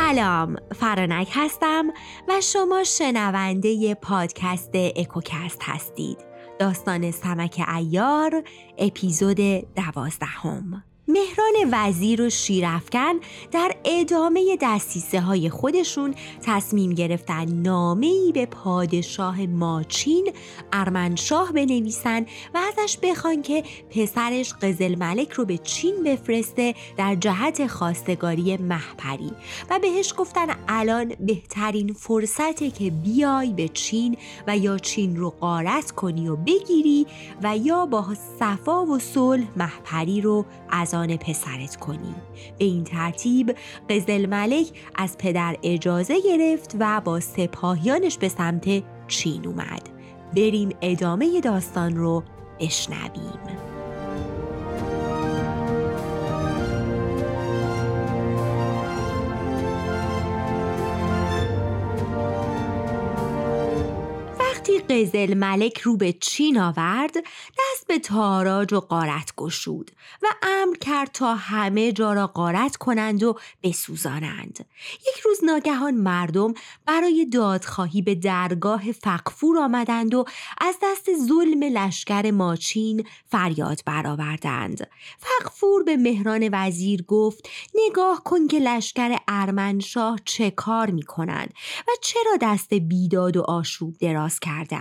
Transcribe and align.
سلام 0.00 0.56
فرانک 0.74 1.28
هستم 1.32 1.84
و 2.28 2.40
شما 2.40 2.84
شنونده 2.84 3.94
پادکست 3.94 4.70
اکوکست 4.74 5.58
هستید. 5.62 6.18
داستان 6.58 7.10
سمک 7.10 7.64
ایار 7.74 8.42
اپیزود 8.78 9.36
دوازدهم. 9.76 10.84
مهران 11.12 11.68
وزیر 11.72 12.22
و 12.22 12.30
شیرفکن 12.30 13.12
در 13.52 13.76
ادامه 13.84 14.56
دستیسه 14.60 15.20
های 15.20 15.50
خودشون 15.50 16.14
تصمیم 16.42 16.94
گرفتن 16.94 17.44
نامه 17.44 18.06
ای 18.06 18.32
به 18.32 18.46
پادشاه 18.46 19.46
ماچین 19.46 20.32
ارمنشاه 20.72 21.52
بنویسن 21.52 22.26
و 22.54 22.58
ازش 22.58 22.98
بخوان 23.02 23.42
که 23.42 23.64
پسرش 23.90 24.52
قزل 24.52 24.94
ملک 24.98 25.32
رو 25.32 25.44
به 25.44 25.58
چین 25.58 26.02
بفرسته 26.04 26.74
در 26.96 27.14
جهت 27.14 27.66
خواستگاری 27.66 28.56
محپری 28.56 29.32
و 29.70 29.78
بهش 29.78 30.14
گفتن 30.18 30.46
الان 30.68 31.12
بهترین 31.20 31.92
فرصته 31.92 32.70
که 32.70 32.90
بیای 32.90 33.52
به 33.52 33.68
چین 33.68 34.16
و 34.46 34.58
یا 34.58 34.78
چین 34.78 35.16
رو 35.16 35.30
قارت 35.30 35.90
کنی 35.90 36.28
و 36.28 36.36
بگیری 36.36 37.06
و 37.42 37.56
یا 37.56 37.86
با 37.86 38.06
صفا 38.38 38.86
و 38.86 38.98
صلح 38.98 39.44
محپری 39.56 40.20
رو 40.20 40.44
از 40.70 40.94
پسرت 41.06 41.76
کنی. 41.76 42.14
به 42.58 42.64
این 42.64 42.84
ترتیب 42.84 43.54
قزل 43.90 44.26
ملک 44.26 44.66
از 44.94 45.18
پدر 45.18 45.56
اجازه 45.62 46.20
گرفت 46.20 46.76
و 46.80 47.00
با 47.00 47.20
سپاهیانش 47.20 48.18
به 48.18 48.28
سمت 48.28 48.82
چین 49.08 49.46
اومد. 49.46 49.88
بریم 50.36 50.68
ادامه 50.82 51.40
داستان 51.40 51.96
رو 51.96 52.22
بشنویم. 52.60 53.69
قزل 64.90 65.34
ملک 65.34 65.80
رو 65.80 65.96
به 65.96 66.12
چین 66.12 66.58
آورد 66.58 67.16
دست 67.58 67.86
به 67.88 67.98
تاراج 67.98 68.72
و 68.72 68.80
قارت 68.80 69.32
گشود 69.36 69.90
و 70.22 70.26
امر 70.42 70.76
کرد 70.76 71.10
تا 71.12 71.34
همه 71.34 71.92
جا 71.92 72.12
را 72.12 72.26
قارت 72.26 72.76
کنند 72.76 73.22
و 73.22 73.38
بسوزانند. 73.62 74.66
یک 75.08 75.20
روز 75.24 75.44
ناگهان 75.44 75.94
مردم 75.94 76.54
برای 76.86 77.26
دادخواهی 77.32 78.02
به 78.02 78.14
درگاه 78.14 78.92
فقفور 78.92 79.58
آمدند 79.58 80.14
و 80.14 80.24
از 80.58 80.76
دست 80.82 81.10
ظلم 81.28 81.62
لشکر 81.62 82.30
ماچین 82.30 83.06
فریاد 83.30 83.80
برآوردند. 83.86 84.90
فقفور 85.18 85.82
به 85.82 85.96
مهران 85.96 86.48
وزیر 86.52 87.02
گفت 87.02 87.48
نگاه 87.74 88.24
کن 88.24 88.46
که 88.46 88.58
لشکر 88.58 89.16
ارمنشاه 89.28 90.18
چه 90.24 90.50
کار 90.50 90.90
می 90.90 91.02
کنند 91.02 91.54
و 91.88 91.90
چرا 92.02 92.36
دست 92.40 92.74
بیداد 92.74 93.36
و 93.36 93.42
آشوب 93.42 93.98
دراز 93.98 94.40
کرده 94.40 94.79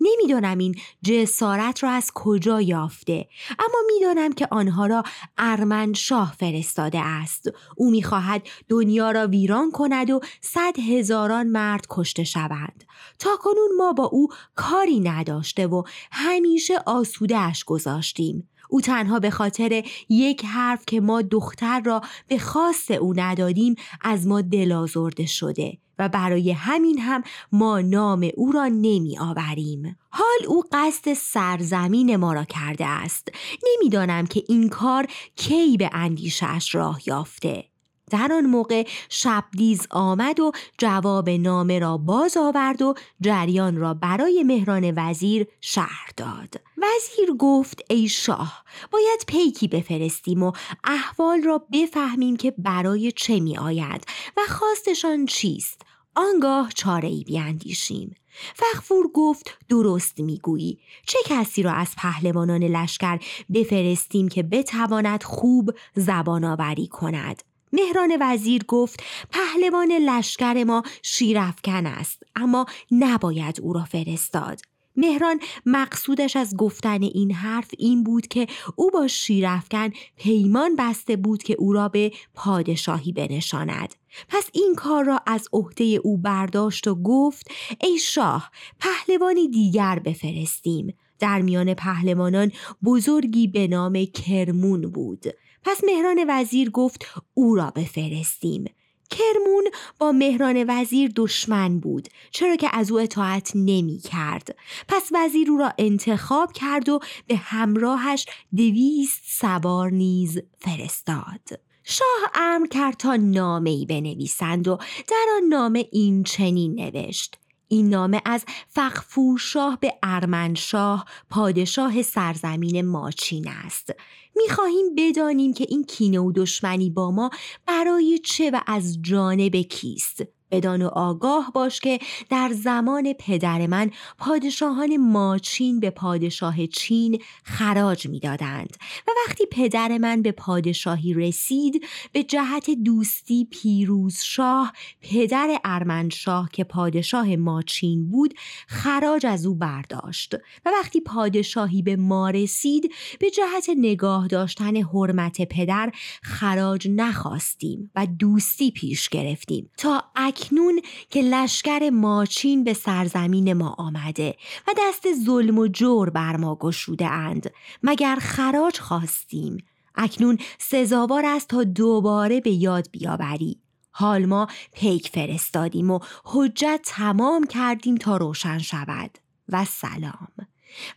نمی‌دانم 0.00 0.58
این 0.58 0.74
جسارت 1.02 1.82
را 1.82 1.90
از 1.90 2.10
کجا 2.14 2.60
یافته 2.60 3.28
اما 3.58 3.78
می‌دانم 3.94 4.32
که 4.32 4.48
آنها 4.50 4.86
را 4.86 5.02
ارمن 5.38 5.92
شاه 5.92 6.34
فرستاده 6.38 7.00
است. 7.00 7.50
او 7.76 7.90
می‌خواهد 7.90 8.42
دنیا 8.68 9.10
را 9.10 9.26
ویران 9.26 9.70
کند 9.70 10.10
و 10.10 10.20
صد 10.40 10.78
هزاران 10.78 11.46
مرد 11.46 11.86
کشته 11.90 12.24
شوند. 12.24 12.84
تا 13.18 13.30
کنون 13.36 13.76
ما 13.78 13.92
با 13.92 14.04
او 14.04 14.28
کاری 14.54 15.00
نداشته 15.00 15.66
و 15.66 15.82
همیشه 16.12 16.74
آسوده 16.86 17.38
اش 17.38 17.64
گذاشتیم. 17.64 18.48
او 18.70 18.80
تنها 18.80 19.18
به 19.18 19.30
خاطر 19.30 19.84
یک 20.08 20.44
حرف 20.44 20.84
که 20.86 21.00
ما 21.00 21.22
دختر 21.22 21.80
را 21.80 22.00
به 22.28 22.38
خواست 22.38 22.90
او 22.90 23.14
ندادیم 23.16 23.74
از 24.00 24.26
ما 24.26 24.40
دلازرده 24.40 25.26
شده. 25.26 25.78
و 25.98 26.08
برای 26.08 26.52
همین 26.52 26.98
هم 26.98 27.22
ما 27.52 27.80
نام 27.80 28.28
او 28.36 28.52
را 28.52 28.66
نمی 28.66 29.18
آوریم. 29.18 29.96
حال 30.10 30.46
او 30.48 30.62
قصد 30.72 31.12
سرزمین 31.12 32.16
ما 32.16 32.32
را 32.32 32.44
کرده 32.44 32.86
است. 32.86 33.28
نمی‌دانم 33.66 34.26
که 34.26 34.42
این 34.48 34.68
کار 34.68 35.06
کی 35.36 35.76
به 35.76 35.90
اندیشش 35.92 36.74
راه 36.74 37.00
یافته. 37.06 37.64
در 38.10 38.32
آن 38.32 38.46
موقع 38.46 38.86
شبدیز 39.08 39.86
آمد 39.90 40.40
و 40.40 40.52
جواب 40.78 41.30
نامه 41.30 41.78
را 41.78 41.96
باز 41.96 42.36
آورد 42.36 42.82
و 42.82 42.94
جریان 43.20 43.76
را 43.76 43.94
برای 43.94 44.42
مهران 44.42 44.92
وزیر 44.96 45.46
شهر 45.60 46.10
داد 46.16 46.54
وزیر 46.76 47.36
گفت 47.38 47.82
ای 47.90 48.08
شاه 48.08 48.64
باید 48.90 49.24
پیکی 49.26 49.68
بفرستیم 49.68 50.42
و 50.42 50.52
احوال 50.84 51.42
را 51.42 51.66
بفهمیم 51.72 52.36
که 52.36 52.54
برای 52.58 53.12
چه 53.12 53.40
می 53.40 53.58
آید 53.58 54.04
و 54.36 54.40
خواستشان 54.48 55.26
چیست 55.26 55.82
آنگاه 56.18 56.72
چاره 56.74 57.08
ای 57.08 57.24
بیاندیشیم. 57.24 58.14
فخفور 58.54 59.08
گفت 59.14 59.58
درست 59.68 60.20
می‌گویی. 60.20 60.78
چه 61.06 61.18
کسی 61.26 61.62
را 61.62 61.72
از 61.72 61.94
پهلوانان 61.96 62.64
لشکر 62.64 63.18
بفرستیم 63.54 64.28
که 64.28 64.42
بتواند 64.42 65.22
خوب 65.22 65.70
زبان 65.94 66.44
آوری 66.44 66.86
کند؟ 66.86 67.42
مهران 67.72 68.18
وزیر 68.20 68.64
گفت 68.64 69.02
پهلوان 69.30 69.92
لشکر 69.92 70.64
ما 70.64 70.82
شیرفکن 71.02 71.86
است 71.86 72.22
اما 72.36 72.66
نباید 72.90 73.60
او 73.60 73.72
را 73.72 73.84
فرستاد. 73.84 74.60
مهران 74.98 75.40
مقصودش 75.66 76.36
از 76.36 76.56
گفتن 76.56 77.02
این 77.02 77.32
حرف 77.32 77.70
این 77.78 78.04
بود 78.04 78.26
که 78.26 78.46
او 78.76 78.90
با 78.90 79.06
شیرفکن 79.06 79.90
پیمان 80.16 80.76
بسته 80.76 81.16
بود 81.16 81.42
که 81.42 81.56
او 81.58 81.72
را 81.72 81.88
به 81.88 82.12
پادشاهی 82.34 83.12
بنشاند. 83.12 83.94
پس 84.28 84.50
این 84.52 84.74
کار 84.76 85.04
را 85.04 85.20
از 85.26 85.48
عهده 85.52 85.84
او 85.84 86.18
برداشت 86.18 86.88
و 86.88 86.94
گفت 86.94 87.50
ای 87.80 87.98
شاه 87.98 88.50
پهلوانی 88.80 89.48
دیگر 89.48 89.98
بفرستیم. 89.98 90.94
در 91.18 91.42
میان 91.42 91.74
پهلوانان 91.74 92.52
بزرگی 92.84 93.46
به 93.46 93.66
نام 93.66 94.04
کرمون 94.04 94.80
بود. 94.80 95.24
پس 95.64 95.84
مهران 95.84 96.24
وزیر 96.28 96.70
گفت 96.70 97.06
او 97.34 97.54
را 97.54 97.70
بفرستیم. 97.70 98.64
کرمون 99.10 99.70
با 99.98 100.12
مهران 100.12 100.64
وزیر 100.68 101.12
دشمن 101.16 101.80
بود 101.80 102.08
چرا 102.30 102.56
که 102.56 102.68
از 102.72 102.92
او 102.92 103.00
اطاعت 103.00 103.52
نمی 103.54 103.98
کرد 103.98 104.56
پس 104.88 105.10
وزیر 105.12 105.50
او 105.50 105.58
را 105.58 105.72
انتخاب 105.78 106.52
کرد 106.52 106.88
و 106.88 107.00
به 107.26 107.36
همراهش 107.36 108.26
دویست 108.56 109.22
سوار 109.26 109.90
نیز 109.90 110.38
فرستاد. 110.58 111.60
شاه 111.84 112.30
امر 112.34 112.66
کرد 112.66 112.96
تا 112.96 113.16
نامه 113.16 113.86
بنویسند 113.86 114.68
و 114.68 114.76
در 115.08 115.26
آن 115.36 115.48
نامه 115.48 115.88
این 115.92 116.24
چنین 116.24 116.74
نوشت 116.74 117.38
این 117.68 117.88
نامه 117.88 118.22
از 118.24 118.44
فقفورشاه 118.68 119.78
به 119.80 119.94
ارمنشاه 120.02 121.04
پادشاه 121.30 122.02
سرزمین 122.02 122.86
ماچین 122.86 123.48
است. 123.48 123.90
می‌خواهیم 124.36 124.94
بدانیم 124.96 125.52
که 125.52 125.66
این 125.68 125.84
کینه 125.84 126.20
و 126.20 126.32
دشمنی 126.32 126.90
با 126.90 127.10
ما 127.10 127.30
برای 127.66 128.18
چه 128.24 128.50
و 128.50 128.60
از 128.66 128.98
جانب 129.02 129.56
کیست. 129.56 130.37
بدان 130.50 130.82
و 130.82 130.86
آگاه 130.86 131.50
باش 131.54 131.80
که 131.80 131.98
در 132.30 132.52
زمان 132.52 133.12
پدر 133.12 133.66
من 133.66 133.90
پادشاهان 134.18 134.96
ماچین 134.96 135.80
به 135.80 135.90
پادشاه 135.90 136.66
چین 136.66 137.22
خراج 137.44 138.08
می‌دادند. 138.08 138.76
و 139.08 139.10
وقتی 139.26 139.46
پدر 139.46 139.98
من 139.98 140.22
به 140.22 140.32
پادشاهی 140.32 141.14
رسید 141.14 141.84
به 142.12 142.22
جهت 142.22 142.70
دوستی 142.70 143.48
پیروز 143.50 144.20
شاه 144.22 144.72
پدر 145.00 145.58
ارمنشاه 145.64 146.48
که 146.52 146.64
پادشاه 146.64 147.36
ماچین 147.36 148.10
بود 148.10 148.34
خراج 148.66 149.26
از 149.26 149.46
او 149.46 149.54
برداشت. 149.54 150.34
و 150.64 150.70
وقتی 150.70 151.00
پادشاهی 151.00 151.82
به 151.82 151.96
ما 151.96 152.30
رسید 152.30 152.92
به 153.20 153.30
جهت 153.30 153.70
نگاه 153.76 154.26
داشتن 154.26 154.76
حرمت 154.76 155.42
پدر 155.42 155.92
خراج 156.22 156.88
نخواستیم 156.90 157.90
و 157.94 158.06
دوستی 158.06 158.70
پیش 158.70 159.08
گرفتیم. 159.08 159.70
تا 159.76 160.04
اکنون 160.38 160.80
که 161.10 161.22
لشکر 161.22 161.90
ماچین 161.90 162.64
به 162.64 162.72
سرزمین 162.72 163.52
ما 163.52 163.74
آمده 163.78 164.36
و 164.68 164.70
دست 164.78 165.06
ظلم 165.24 165.58
و 165.58 165.66
جور 165.66 166.10
بر 166.10 166.36
ما 166.36 166.54
گشوده 166.54 167.06
اند. 167.06 167.50
مگر 167.82 168.16
خراج 168.20 168.78
خواستیم؟ 168.78 169.56
اکنون 169.94 170.38
سزاوار 170.58 171.26
است 171.26 171.48
تا 171.48 171.64
دوباره 171.64 172.40
به 172.40 172.50
یاد 172.50 172.88
بیاوری. 172.90 173.60
حال 173.90 174.26
ما 174.26 174.48
پیک 174.72 175.08
فرستادیم 175.08 175.90
و 175.90 175.98
حجت 176.24 176.80
تمام 176.84 177.46
کردیم 177.46 177.96
تا 177.96 178.16
روشن 178.16 178.58
شود. 178.58 179.18
و 179.48 179.64
سلام. 179.64 180.28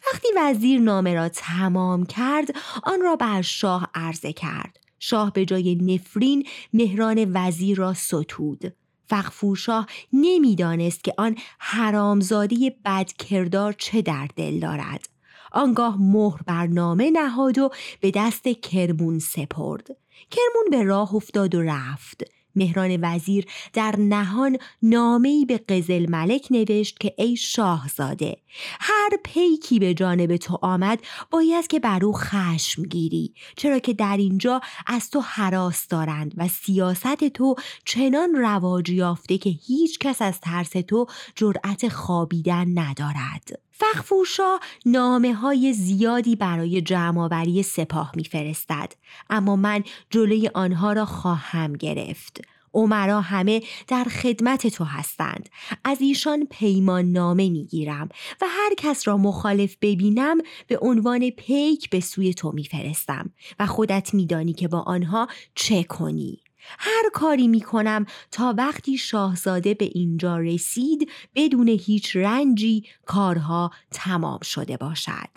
وقتی 0.08 0.28
وزیر 0.38 0.80
نامه 0.80 1.14
را 1.14 1.30
تمام 1.30 2.06
کرد 2.06 2.48
آن 2.84 3.02
را 3.02 3.16
بر 3.16 3.42
شاه 3.42 3.90
عرضه 3.96 4.34
کرد. 4.34 4.80
شاه 5.00 5.34
به 5.34 5.46
جای 5.46 5.76
نفرین 5.76 6.48
مهران 6.74 7.32
وزیر 7.34 7.78
را 7.78 7.94
ستود. 7.94 8.81
فقفورشاه 9.12 9.88
نمی‌دانست 10.14 11.04
که 11.04 11.14
آن 11.18 11.36
حرامزادی 11.60 12.72
بدکردار 12.86 13.74
چه 13.74 14.02
در 14.02 14.28
دل 14.36 14.60
دارد. 14.60 15.10
آنگاه 15.52 16.02
مهر 16.02 16.42
بر 16.48 16.68
نامه 16.68 17.12
نهاد 17.12 17.58
و 17.58 17.70
به 18.02 18.12
دست 18.16 18.48
کرمون 18.48 19.20
سپرد. 19.20 19.88
کرمون 20.32 20.70
به 20.72 20.84
راه 20.84 21.16
افتاد 21.16 21.56
و 21.56 21.62
رفت. 21.62 22.24
مهران 22.56 23.00
وزیر 23.02 23.46
در 23.74 23.96
نهان 24.00 24.58
نامه‌ای 24.82 25.46
به 25.46 25.58
قزل 25.58 26.10
ملک 26.10 26.48
نوشت 26.52 27.00
که 27.00 27.14
ای 27.18 27.36
شاهزاده 27.36 28.38
هر 28.80 29.10
پیکی 29.24 29.80
به 29.80 29.94
جانب 29.94 30.38
تو 30.38 30.60
آمد 30.62 31.00
باید 31.32 31.68
که 31.68 31.80
بر 31.80 32.06
او 32.06 32.14
خشم 32.14 32.84
گیری 32.84 33.34
چرا 33.56 33.80
که 33.80 33.94
در 33.94 34.18
اینجا 34.18 34.62
از 34.88 35.10
تو 35.10 35.20
حراس 35.20 35.88
دارند 35.88 36.34
و 36.38 36.48
سیاست 36.48 37.24
تو 37.28 37.56
چنان 37.86 38.36
رواج 38.36 38.90
یافته 38.90 39.38
که 39.38 39.50
هیچ 39.50 40.00
کس 40.00 40.22
از 40.22 40.40
ترس 40.40 40.70
تو 40.70 41.06
جرأت 41.36 41.90
خوابیدن 41.90 42.80
ندارد. 42.80 43.71
فخفوشا 43.82 44.60
نامه 44.86 45.34
های 45.34 45.74
زیادی 45.74 46.36
برای 46.36 46.82
جمعآوری 46.82 47.64
سپاه 47.64 48.12
میفرستد. 48.16 48.94
اما 49.30 49.56
من 49.56 49.84
جلوی 50.10 50.50
آنها 50.54 50.94
را 50.94 51.06
خواهم 51.06 51.74
گرفت. 51.74 52.42
عمرا 52.74 53.22
همه 53.22 53.62
در 53.88 54.04
خدمت 54.04 54.68
تو 54.68 54.84
هستند. 54.84 55.50
از 55.84 56.02
ایشان 56.02 56.48
پیمان 56.52 57.06
نامه 57.06 57.50
می‌گیرم 57.50 58.10
و 58.42 58.46
هر 58.50 58.74
کس 58.78 59.08
را 59.08 59.18
مخالف 59.18 59.76
ببینم 59.82 60.38
به 60.68 60.78
عنوان 60.82 61.30
پیک 61.30 61.90
به 61.90 62.00
سوی 62.00 62.34
تو 62.34 62.52
میفرستم 62.52 63.32
و 63.60 63.66
خودت 63.66 64.14
میدانی 64.14 64.54
که 64.54 64.68
با 64.68 64.80
آنها 64.80 65.28
چه 65.56 65.84
کنی. 65.84 66.40
هر 66.80 67.10
کاری 67.14 67.48
می 67.48 67.62
کنم 67.62 68.06
تا 68.32 68.54
وقتی 68.58 68.98
شاهزاده 68.98 69.74
به 69.74 69.86
اینجا 69.86 70.38
رسید 70.38 71.12
بدون 71.36 71.68
هیچ 71.68 72.16
رنجی 72.16 72.86
کارها 73.06 73.72
تمام 73.92 74.40
شده 74.42 74.78
باشد. 74.78 75.30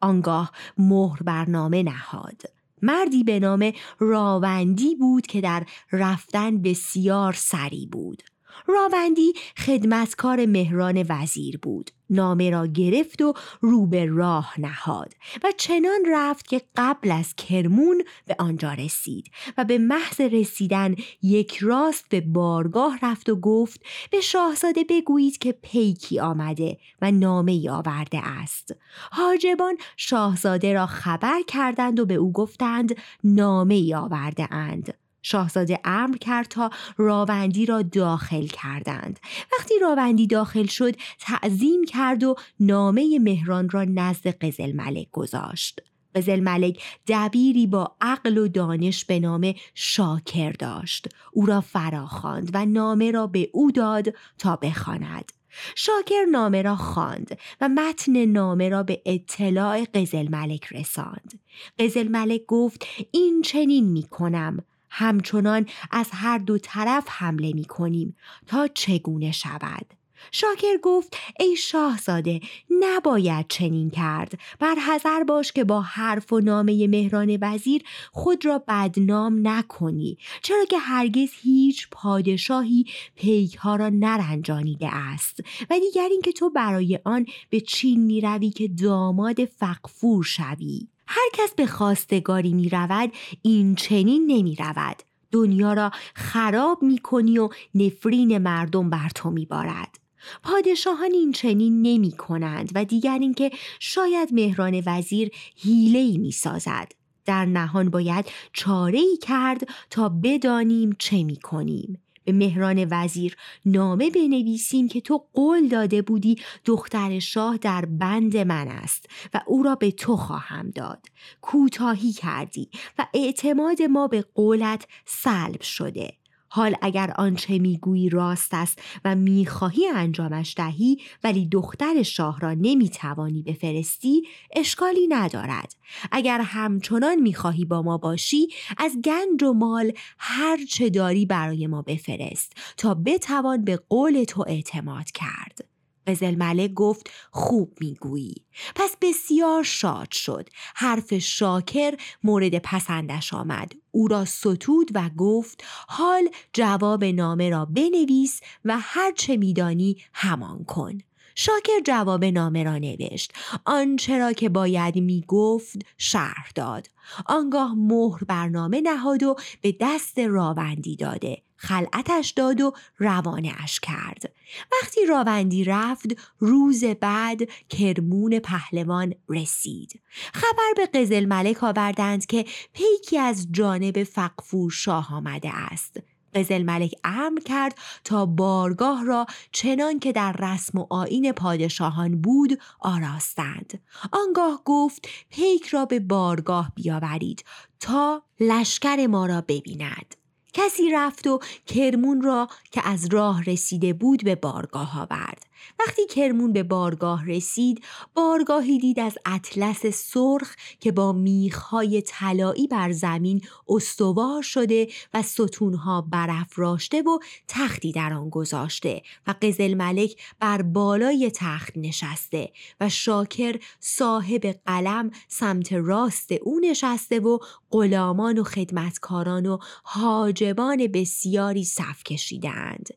آنگاه 0.00 0.52
مهر 0.78 1.22
برنامه 1.22 1.82
نهاد. 1.82 2.42
مردی 2.82 3.24
به 3.24 3.40
نام 3.40 3.72
راوندی 3.98 4.94
بود 4.94 5.26
که 5.26 5.40
در 5.40 5.66
رفتن 5.92 6.62
بسیار 6.62 7.32
سری 7.32 7.86
بود. 7.86 8.22
راوندی 8.66 9.32
خدمتکار 9.56 10.46
مهران 10.46 11.06
وزیر 11.08 11.58
بود. 11.58 11.90
نامه 12.10 12.50
را 12.50 12.66
گرفت 12.66 13.22
و 13.22 13.34
رو 13.60 13.86
به 13.86 14.06
راه 14.06 14.60
نهاد 14.60 15.14
و 15.44 15.52
چنان 15.56 16.00
رفت 16.10 16.48
که 16.48 16.62
قبل 16.76 17.10
از 17.10 17.34
کرمون 17.34 18.02
به 18.26 18.36
آنجا 18.38 18.72
رسید 18.72 19.30
و 19.58 19.64
به 19.64 19.78
محض 19.78 20.20
رسیدن 20.20 20.94
یک 21.22 21.58
راست 21.60 22.08
به 22.08 22.20
بارگاه 22.20 22.98
رفت 23.02 23.28
و 23.28 23.36
گفت 23.36 23.80
به 24.10 24.20
شاهزاده 24.20 24.84
بگویید 24.84 25.38
که 25.38 25.52
پیکی 25.52 26.20
آمده 26.20 26.78
و 27.02 27.10
نامه 27.10 27.52
ای 27.52 27.68
آورده 27.68 28.18
است. 28.26 28.74
حاجبان 29.10 29.76
شاهزاده 29.96 30.72
را 30.72 30.86
خبر 30.86 31.42
کردند 31.46 32.00
و 32.00 32.06
به 32.06 32.14
او 32.14 32.32
گفتند 32.32 32.96
نامه 33.24 33.74
ای 33.74 33.94
آورده 33.94 34.54
اند. 34.54 35.05
شاهزاده 35.26 35.80
امر 35.84 36.16
کرد 36.16 36.46
تا 36.46 36.70
راوندی 36.96 37.66
را 37.66 37.82
داخل 37.82 38.46
کردند. 38.46 39.20
وقتی 39.58 39.74
راوندی 39.78 40.26
داخل 40.26 40.66
شد 40.66 40.96
تعظیم 41.18 41.84
کرد 41.84 42.24
و 42.24 42.34
نامه 42.60 43.18
مهران 43.18 43.68
را 43.68 43.84
نزد 43.84 44.28
قزل 44.28 44.72
ملک 44.72 45.10
گذاشت. 45.12 45.80
قزل 46.14 46.40
ملک 46.40 46.82
دبیری 47.08 47.66
با 47.66 47.96
عقل 48.00 48.38
و 48.38 48.48
دانش 48.48 49.04
به 49.04 49.20
نام 49.20 49.54
شاکر 49.74 50.50
داشت. 50.50 51.08
او 51.32 51.46
را 51.46 51.60
فراخواند 51.60 52.50
و 52.54 52.66
نامه 52.66 53.10
را 53.10 53.26
به 53.26 53.50
او 53.52 53.70
داد 53.70 54.14
تا 54.38 54.56
بخواند. 54.56 55.32
شاکر 55.74 56.24
نامه 56.30 56.62
را 56.62 56.76
خواند 56.76 57.38
و 57.60 57.68
متن 57.68 58.24
نامه 58.24 58.68
را 58.68 58.82
به 58.82 59.02
اطلاع 59.06 59.84
قزل 59.84 60.28
ملک 60.28 60.72
رساند. 60.72 61.40
قزل 61.78 62.08
ملک 62.08 62.40
گفت 62.46 62.86
این 63.10 63.42
چنین 63.42 63.84
می 63.84 64.02
کنم. 64.02 64.64
همچنان 64.98 65.66
از 65.90 66.08
هر 66.12 66.38
دو 66.38 66.58
طرف 66.58 67.04
حمله 67.08 67.52
می 67.52 67.64
کنیم 67.64 68.16
تا 68.46 68.68
چگونه 68.68 69.32
شود؟ 69.32 69.86
شاکر 70.32 70.76
گفت 70.82 71.16
ای 71.40 71.56
شاهزاده 71.56 72.40
نباید 72.70 73.46
چنین 73.48 73.90
کرد. 73.90 74.38
بر 74.58 74.74
حذر 74.74 75.24
باش 75.24 75.52
که 75.52 75.64
با 75.64 75.80
حرف 75.80 76.32
و 76.32 76.40
نامه 76.40 76.86
مهران 76.86 77.38
وزیر 77.40 77.82
خود 78.12 78.46
را 78.46 78.64
بدنام 78.68 79.48
نکنی. 79.48 80.18
چرا 80.42 80.64
که 80.64 80.78
هرگز 80.78 81.28
هیچ 81.42 81.88
پادشاهی 81.90 82.84
پیک 83.14 83.54
ها 83.54 83.76
را 83.76 83.88
نرنجانیده 83.88 84.88
است. 84.94 85.40
و 85.70 85.78
دیگر 85.78 86.08
اینکه 86.10 86.32
تو 86.32 86.50
برای 86.50 86.98
آن 87.04 87.26
به 87.50 87.60
چین 87.60 88.04
می 88.04 88.20
روی 88.20 88.50
که 88.50 88.68
داماد 88.68 89.44
فقفور 89.44 90.24
شوی. 90.24 90.88
هر 91.06 91.28
کس 91.32 91.54
به 91.54 91.66
خواستگاری 91.66 92.52
می 92.52 92.68
رود 92.68 93.12
این 93.42 93.74
چنین 93.74 94.26
نمی 94.26 94.56
رود. 94.56 95.02
دنیا 95.32 95.72
را 95.72 95.90
خراب 96.14 96.82
می 96.82 96.98
کنی 96.98 97.38
و 97.38 97.48
نفرین 97.74 98.38
مردم 98.38 98.90
بر 98.90 99.08
تو 99.08 99.30
می 99.30 99.46
بارد. 99.46 99.98
پادشاهان 100.42 101.12
این 101.12 101.32
چنین 101.32 101.82
نمی 101.82 102.12
کنند 102.12 102.70
و 102.74 102.84
دیگر 102.84 103.18
اینکه 103.18 103.50
شاید 103.80 104.34
مهران 104.34 104.82
وزیر 104.86 105.30
هیله 105.56 106.18
می 106.18 106.32
سازد. 106.32 106.92
در 107.24 107.44
نهان 107.44 107.90
باید 107.90 108.24
چاره 108.52 108.98
ای 108.98 109.16
کرد 109.16 109.68
تا 109.90 110.08
بدانیم 110.08 110.96
چه 110.98 111.24
می 111.24 111.36
کنیم. 111.36 111.98
به 112.26 112.32
مهران 112.32 112.86
وزیر 112.90 113.36
نامه 113.66 114.10
بنویسیم 114.10 114.88
که 114.88 115.00
تو 115.00 115.26
قول 115.34 115.68
داده 115.68 116.02
بودی 116.02 116.36
دختر 116.64 117.18
شاه 117.18 117.56
در 117.56 117.84
بند 117.84 118.36
من 118.36 118.68
است 118.68 119.06
و 119.34 119.40
او 119.46 119.62
را 119.62 119.74
به 119.74 119.90
تو 119.90 120.16
خواهم 120.16 120.70
داد. 120.70 121.06
کوتاهی 121.40 122.12
کردی 122.12 122.70
و 122.98 123.06
اعتماد 123.14 123.82
ما 123.82 124.08
به 124.08 124.24
قولت 124.34 124.86
سلب 125.04 125.62
شده. 125.62 126.12
حال 126.48 126.76
اگر 126.82 127.12
آنچه 127.16 127.58
می‌گویی 127.58 128.08
راست 128.08 128.54
است 128.54 128.78
و 129.04 129.14
می‌خواهی 129.14 129.86
انجامش 129.94 130.54
دهی 130.56 130.96
ولی 131.24 131.48
دختر 131.48 132.02
شاه 132.02 132.40
را 132.40 132.54
نمی‌توانی 132.54 133.42
بفرستی 133.42 134.22
اشکالی 134.56 135.06
ندارد. 135.06 135.74
اگر 136.12 136.40
همچنان 136.40 137.14
می‌خواهی 137.20 137.64
با 137.64 137.82
ما 137.82 137.98
باشی 137.98 138.48
از 138.78 138.98
گنج 139.04 139.42
و 139.42 139.52
مال 139.52 139.92
هر 140.18 140.58
چه 140.68 140.90
داری 140.90 141.26
برای 141.26 141.66
ما 141.66 141.82
بفرست 141.82 142.52
تا 142.76 142.94
بتوان 142.94 143.64
به 143.64 143.76
قول 143.88 144.24
تو 144.24 144.44
اعتماد 144.46 145.10
کرد. 145.10 145.75
قزل 146.06 146.34
ملک 146.34 146.72
گفت 146.72 147.10
خوب 147.30 147.78
می‌گویی. 147.80 148.34
پس 148.74 148.96
بسیار 149.02 149.62
شاد 149.62 150.12
شد. 150.12 150.48
حرف 150.74 151.14
شاکر 151.18 151.94
مورد 152.24 152.58
پسندش 152.58 153.34
آمد. 153.34 153.72
او 153.90 154.08
را 154.08 154.24
ستود 154.24 154.90
و 154.94 155.10
گفت 155.16 155.64
حال 155.88 156.28
جواب 156.52 157.04
نامه 157.04 157.50
را 157.50 157.64
بنویس 157.64 158.40
و 158.64 158.78
هر 158.80 159.12
چه 159.12 159.36
میدانی 159.36 159.96
همان 160.12 160.64
کن. 160.64 160.98
شاکر 161.38 161.80
جواب 161.84 162.24
نامه 162.24 162.64
را 162.64 162.78
نوشت. 162.78 163.32
آنچه 163.64 164.18
را 164.18 164.32
که 164.32 164.48
باید 164.48 164.96
می 164.96 165.24
گفت 165.28 165.78
شرح 165.98 166.50
داد. 166.54 166.86
آنگاه 167.26 167.74
مهر 167.74 168.24
برنامه 168.24 168.80
نهاد 168.80 169.22
و 169.22 169.36
به 169.60 169.76
دست 169.80 170.18
راوندی 170.18 170.96
داده. 170.96 171.42
خلعتش 171.66 172.30
داد 172.30 172.60
و 172.60 172.72
روانه 172.98 173.52
اش 173.58 173.80
کرد. 173.80 174.32
وقتی 174.72 175.06
راوندی 175.06 175.64
رفت 175.64 176.06
روز 176.38 176.84
بعد 176.84 177.40
کرمون 177.68 178.38
پهلوان 178.38 179.14
رسید. 179.28 180.00
خبر 180.32 180.72
به 180.76 180.86
قزل 180.86 181.24
ملک 181.24 181.64
آوردند 181.64 182.26
که 182.26 182.44
پیکی 182.72 183.18
از 183.18 183.48
جانب 183.50 184.02
فقفور 184.02 184.70
شاه 184.70 185.14
آمده 185.14 185.50
است. 185.54 186.00
قزل 186.34 186.62
ملک 186.62 186.94
امر 187.04 187.40
کرد 187.40 187.78
تا 188.04 188.26
بارگاه 188.26 189.04
را 189.04 189.26
چنان 189.52 189.98
که 189.98 190.12
در 190.12 190.32
رسم 190.32 190.78
و 190.78 190.86
آین 190.90 191.32
پادشاهان 191.32 192.20
بود 192.20 192.60
آراستند. 192.80 193.80
آنگاه 194.12 194.62
گفت 194.64 195.08
پیک 195.30 195.66
را 195.66 195.84
به 195.84 196.00
بارگاه 196.00 196.72
بیاورید 196.74 197.44
تا 197.80 198.22
لشکر 198.40 199.06
ما 199.06 199.26
را 199.26 199.40
ببیند. 199.40 200.25
کسی 200.56 200.90
رفت 200.90 201.26
و 201.26 201.38
کرمون 201.66 202.22
را 202.22 202.48
که 202.70 202.88
از 202.88 203.06
راه 203.12 203.44
رسیده 203.44 203.92
بود 203.92 204.24
به 204.24 204.34
بارگاه 204.34 205.00
آورد. 205.00 205.46
وقتی 205.80 206.06
کرمون 206.06 206.52
به 206.52 206.62
بارگاه 206.62 207.26
رسید 207.26 207.84
بارگاهی 208.14 208.78
دید 208.78 209.00
از 209.00 209.18
اطلس 209.26 209.86
سرخ 209.86 210.56
که 210.80 210.92
با 210.92 211.12
میخهای 211.12 212.02
طلایی 212.02 212.66
بر 212.66 212.92
زمین 212.92 213.40
استوار 213.68 214.42
شده 214.42 214.88
و 215.14 215.22
ستونها 215.22 216.00
برافراشته 216.00 217.02
و 217.02 217.18
تختی 217.48 217.92
در 217.92 218.12
آن 218.12 218.30
گذاشته 218.30 219.02
و 219.26 219.34
قزل 219.42 219.74
ملک 219.74 220.16
بر 220.40 220.62
بالای 220.62 221.30
تخت 221.34 221.72
نشسته 221.76 222.52
و 222.80 222.88
شاکر 222.88 223.58
صاحب 223.80 224.46
قلم 224.66 225.10
سمت 225.28 225.72
راست 225.72 226.32
او 226.32 226.60
نشسته 226.60 227.20
و 227.20 227.38
غلامان 227.70 228.38
و 228.38 228.44
خدمتکاران 228.44 229.46
و 229.46 229.58
حاجبان 229.82 230.86
بسیاری 230.86 231.64
صف 231.64 232.02
کشیدند. 232.02 232.88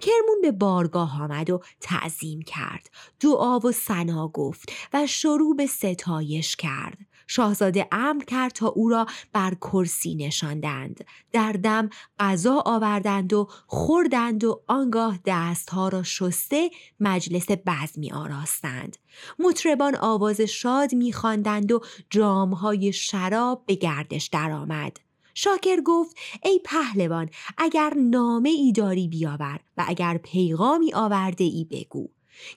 کرمون 0.00 0.40
به 0.42 0.52
بارگاه 0.52 1.22
آمد 1.22 1.50
و 1.50 1.60
تعظیم 1.80 2.42
کرد. 2.42 2.90
دعا 3.20 3.58
و 3.58 3.72
سنا 3.72 4.28
گفت 4.28 4.72
و 4.92 5.06
شروع 5.06 5.56
به 5.56 5.66
ستایش 5.66 6.56
کرد. 6.56 6.98
شاهزاده 7.28 7.88
امر 7.92 8.24
کرد 8.24 8.52
تا 8.52 8.66
او 8.66 8.88
را 8.88 9.06
بر 9.32 9.54
کرسی 9.54 10.14
نشاندند. 10.14 11.04
در 11.32 11.52
دم 11.52 11.90
غذا 12.18 12.62
آوردند 12.66 13.32
و 13.32 13.48
خوردند 13.66 14.44
و 14.44 14.62
آنگاه 14.66 15.18
دستها 15.24 15.88
را 15.88 16.02
شسته 16.02 16.70
مجلس 17.00 17.46
بزمی 17.66 18.12
آراستند 18.12 18.96
مطربان 19.38 19.96
آواز 19.96 20.40
شاد 20.40 20.94
میخواندند 20.94 21.72
و 21.72 21.80
جامهای 22.10 22.92
شراب 22.92 23.62
به 23.66 23.74
گردش 23.74 24.26
درآمد. 24.26 24.96
شاکر 25.34 25.80
گفت 25.80 26.16
ای 26.44 26.60
پهلوان 26.64 27.30
اگر 27.58 27.92
نامه 27.96 28.48
ای 28.48 28.72
داری 28.72 29.08
بیاور 29.08 29.60
و 29.76 29.84
اگر 29.86 30.18
پیغامی 30.18 30.94
آورده 30.94 31.44
ای 31.44 31.66
بگو. 31.70 32.08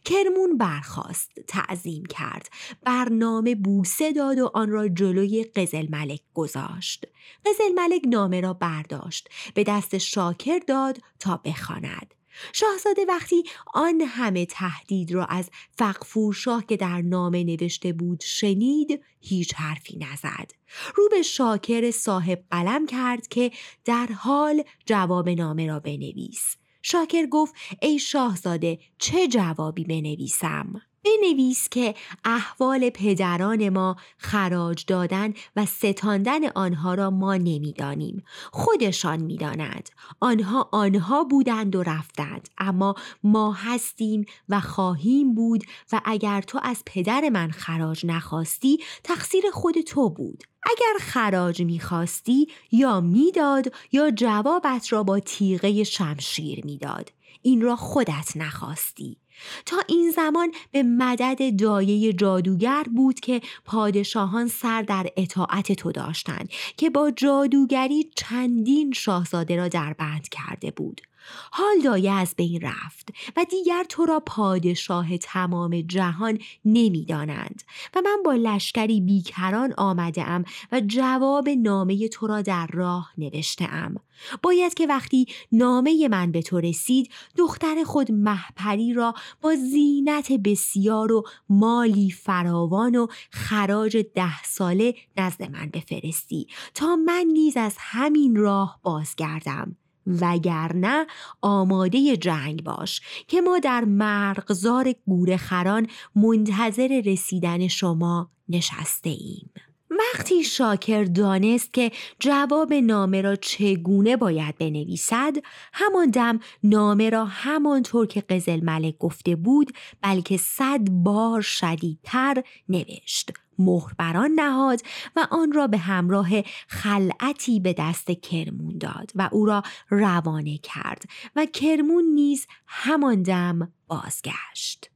کرمون 0.06 0.58
برخاست 0.58 1.32
تعظیم 1.48 2.06
کرد. 2.06 2.50
برنامه 2.84 3.56
بوسه 3.56 4.12
داد 4.12 4.40
و 4.40 4.52
آن 4.54 4.70
را 4.70 4.88
جلوی 4.88 5.44
قزل 5.44 5.88
ملک 5.90 6.22
گذاشت. 6.34 7.06
قزل 7.46 7.74
ملک 7.76 8.02
نامه 8.08 8.42
را 8.42 8.54
برداشت. 8.54 9.30
به 9.54 9.64
دست 9.64 9.98
شاکر 9.98 10.60
داد 10.68 10.98
تا 11.20 11.38
بخواند. 11.38 12.14
شاهزاده 12.54 13.06
وقتی 13.06 13.44
آن 13.74 14.02
همه 14.02 14.46
تهدید 14.46 15.12
را 15.12 15.26
از 15.26 15.50
فقفور 15.78 16.34
شاه 16.34 16.66
که 16.66 16.78
در 16.78 17.02
نامه 17.02 17.44
نوشته 17.44 17.94
بود 17.94 18.22
شنید 18.22 19.04
هیچ 19.22 19.54
حرفی 19.56 19.98
نزد. 19.98 20.52
رو 20.96 21.10
به 21.12 21.22
شاکر 21.22 21.92
صاحب 21.92 22.44
قلم 22.52 22.86
کرد 22.86 23.28
که 23.28 23.52
در 23.86 24.08
حال 24.08 24.64
جواب 24.86 25.30
نامه 25.30 25.68
را 25.68 25.80
بنویس. 25.80 26.58
شاکر 26.82 27.26
گفت 27.26 27.56
ای 27.82 28.00
شاهزاده 28.00 28.80
چه 28.98 29.28
جوابی 29.28 29.84
بنویسم؟ 29.84 30.82
بنویس 31.06 31.70
که 31.70 31.96
احوال 32.26 32.90
پدران 32.90 33.70
ما 33.70 33.96
خراج 34.18 34.86
دادن 34.86 35.34
و 35.56 35.66
ستاندن 35.66 36.46
آنها 36.46 36.94
را 36.94 37.10
ما 37.10 37.36
نمی‌دانیم. 37.36 38.24
خودشان 38.52 39.22
می‌دانند 39.22 39.90
آنها 40.20 40.70
آنها 40.72 41.24
بودند 41.24 41.76
و 41.76 41.84
رفتند. 41.84 42.50
اما 42.58 42.96
ما 43.24 43.52
هستیم 43.54 44.26
و 44.50 44.60
خواهیم 44.60 45.36
بود 45.36 45.64
و 45.92 46.02
اگر 46.06 46.42
تو 46.42 46.60
از 46.64 46.84
پدر 46.86 47.30
من 47.30 47.52
خراج 47.52 48.06
نخواستی 48.06 48.80
تقصیر 49.04 49.44
خود 49.54 49.82
تو 49.82 50.10
بود. 50.10 50.44
اگر 50.64 51.00
خراج 51.00 51.62
می‌خواستی 51.62 52.48
یا 52.72 53.02
می‌داد 53.02 53.74
یا 53.92 54.12
جوابت 54.12 54.94
را 54.94 55.04
با 55.04 55.20
تیغه 55.20 55.84
شمشیر 55.84 56.66
می‌داد. 56.66 57.12
این 57.42 57.62
را 57.62 57.76
خودت 57.76 58.32
نخواستی. 58.36 59.21
تا 59.66 59.78
این 59.88 60.12
زمان 60.12 60.52
به 60.72 60.84
مدد 60.84 61.62
دایه 61.62 62.14
جادوگر 62.14 62.84
بود 62.96 63.20
که 63.20 63.42
پادشاهان 63.66 64.48
سر 64.48 64.82
در 64.82 65.08
اطاعت 65.18 65.72
تو 65.72 65.92
داشتند 65.92 66.50
که 66.78 66.90
با 66.90 67.12
جادوگری 67.12 68.10
چندین 68.16 68.94
شاهزاده 68.94 69.56
را 69.56 69.68
در 69.68 69.94
بند 69.94 70.30
کرده 70.30 70.72
بود. 70.72 71.02
حال 71.52 71.82
دایه 71.84 72.12
از 72.12 72.36
بین 72.38 72.62
رفت 72.62 73.10
و 73.38 73.46
دیگر 73.50 73.84
تو 73.90 74.06
را 74.06 74.20
پادشاه 74.20 75.18
تمام 75.18 75.82
جهان 75.82 76.40
نمی‌دانند 76.66 77.64
و 77.96 78.02
من 78.06 78.18
با 78.26 78.34
لشکری 78.34 79.02
بیکران 79.02 79.74
آمده 79.78 80.30
ام 80.30 80.44
و 80.72 80.82
جواب 80.88 81.50
نامه 81.50 82.08
تو 82.08 82.28
را 82.28 82.42
در 82.42 82.68
راه 82.68 83.12
نوشته 83.18 83.66
ام. 83.66 83.96
باید 84.42 84.74
که 84.74 84.88
وقتی 84.88 85.26
نامه 85.52 86.08
من 86.08 86.32
به 86.32 86.42
تو 86.42 86.60
رسید 86.60 87.12
دختر 87.38 87.84
خود 87.84 88.12
محپری 88.12 88.94
را 88.94 89.14
با 89.42 89.56
زینت 89.56 90.32
بسیار 90.32 91.12
و 91.12 91.24
مالی 91.50 92.12
فراوان 92.12 92.96
و 92.96 93.08
خراج 93.32 93.98
ده 94.16 94.44
ساله 94.44 94.96
نزد 95.18 95.44
من 95.44 95.70
بفرستی 95.70 96.48
تا 96.74 96.96
من 96.96 97.26
نیز 97.34 97.58
از 97.58 97.76
همین 97.80 98.36
راه 98.36 98.80
بازگردم 98.84 99.76
وگرنه 100.08 101.08
آماده 101.42 102.18
جنگ 102.18 102.64
باش 102.64 103.02
که 103.28 103.42
ما 103.42 103.60
در 103.60 103.84
مرغزار 103.86 104.94
گورخران 105.06 105.88
منتظر 106.16 107.02
رسیدن 107.06 107.68
شما 107.68 108.30
نشسته 108.50 109.10
ایم. 109.10 109.50
وقتی 109.92 110.44
شاکر 110.44 111.04
دانست 111.04 111.74
که 111.74 111.92
جواب 112.20 112.74
نامه 112.74 113.22
را 113.22 113.36
چگونه 113.36 114.18
باید 114.18 114.58
بنویسد 114.58 115.38
همان 115.74 116.10
دم 116.10 116.40
نامه 116.64 117.10
را 117.10 117.26
همانطور 117.26 118.08
که 118.08 118.22
قزل 118.22 118.64
ملک 118.64 118.98
گفته 118.98 119.36
بود 119.36 119.72
بلکه 120.02 120.38
صد 120.38 120.90
بار 120.90 121.42
شدیدتر 121.42 122.44
نوشت. 122.70 123.32
مهر 123.60 124.28
نهاد 124.36 124.82
و 125.16 125.28
آن 125.32 125.52
را 125.52 125.68
به 125.68 125.78
همراه 125.78 126.30
خلعتی 126.68 127.60
به 127.60 127.76
دست 127.78 128.12
کرمون 128.12 128.78
داد 128.78 129.12
و 129.16 129.30
او 129.32 129.46
را 129.46 129.64
روانه 129.90 130.58
کرد 130.58 131.04
و 131.36 131.46
کرمون 131.46 132.04
نیز 132.04 132.48
همان 132.68 133.24
دم 133.24 133.74
بازگشت. 133.88 134.91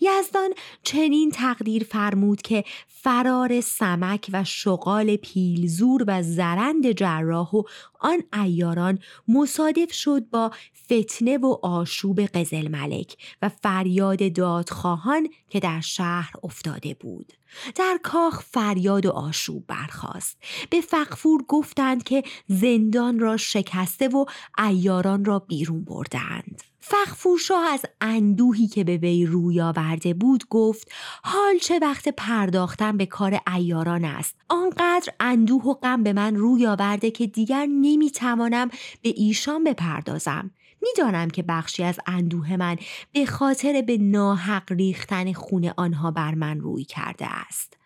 یزدان 0.00 0.50
چنین 0.82 1.30
تقدیر 1.30 1.84
فرمود 1.84 2.42
که 2.42 2.64
فرار 2.86 3.60
سمک 3.60 4.30
و 4.32 4.44
شغال 4.44 5.16
پیلزور 5.16 6.04
و 6.06 6.22
زرند 6.22 6.92
جراح 6.92 7.50
و 7.54 7.62
آن 8.00 8.22
ایاران 8.44 8.98
مصادف 9.28 9.92
شد 9.92 10.30
با 10.30 10.50
فتنه 10.84 11.38
و 11.38 11.58
آشوب 11.62 12.20
قزل 12.20 12.68
ملک 12.68 13.16
و 13.42 13.48
فریاد 13.48 14.32
دادخواهان 14.32 15.28
که 15.48 15.60
در 15.60 15.80
شهر 15.80 16.32
افتاده 16.42 16.94
بود. 16.94 17.32
در 17.74 17.98
کاخ 18.02 18.40
فریاد 18.40 19.06
و 19.06 19.10
آشوب 19.10 19.66
برخاست 19.66 20.38
به 20.70 20.80
فقفور 20.80 21.42
گفتند 21.48 22.02
که 22.02 22.22
زندان 22.48 23.18
را 23.18 23.36
شکسته 23.36 24.08
و 24.08 24.24
ایاران 24.58 25.24
را 25.24 25.38
بیرون 25.38 25.84
بردند 25.84 26.69
فقفورشاه 26.80 27.66
از 27.72 27.82
اندوهی 28.00 28.66
که 28.66 28.84
به 28.84 28.96
وی 28.96 29.26
روی 29.26 29.60
آورده 29.60 30.14
بود 30.14 30.44
گفت 30.48 30.92
حال 31.24 31.58
چه 31.58 31.78
وقت 31.78 32.08
پرداختن 32.08 32.96
به 32.96 33.06
کار 33.06 33.40
ایاران 33.54 34.04
است. 34.04 34.36
آنقدر 34.48 35.12
اندوه 35.20 35.64
و 35.64 35.74
غم 35.74 36.02
به 36.02 36.12
من 36.12 36.36
روی 36.36 36.66
آورده 36.66 37.10
که 37.10 37.26
دیگر 37.26 37.66
نمی‌توانم 37.66 38.68
به 39.02 39.12
ایشان 39.16 39.64
بپردازم. 39.64 40.50
می‌دانم 40.82 41.30
که 41.30 41.42
بخشی 41.42 41.82
از 41.82 42.00
اندوه 42.06 42.56
من 42.56 42.76
به 43.12 43.26
خاطر 43.26 43.82
به 43.82 43.98
ناحق 43.98 44.72
ریختن 44.72 45.32
خون 45.32 45.72
آنها 45.76 46.10
بر 46.10 46.34
من 46.34 46.60
روی 46.60 46.84
کرده 46.84 47.26
است. 47.26 47.79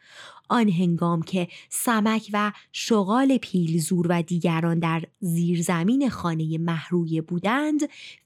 آن 0.48 0.68
هنگام 0.68 1.22
که 1.22 1.48
سمک 1.68 2.30
و 2.32 2.52
شغال 2.72 3.36
پیلزور 3.36 4.06
و 4.10 4.22
دیگران 4.22 4.78
در 4.78 5.02
زیرزمین 5.20 6.08
خانه 6.08 6.58
محرویه 6.58 7.22
بودند 7.22 7.80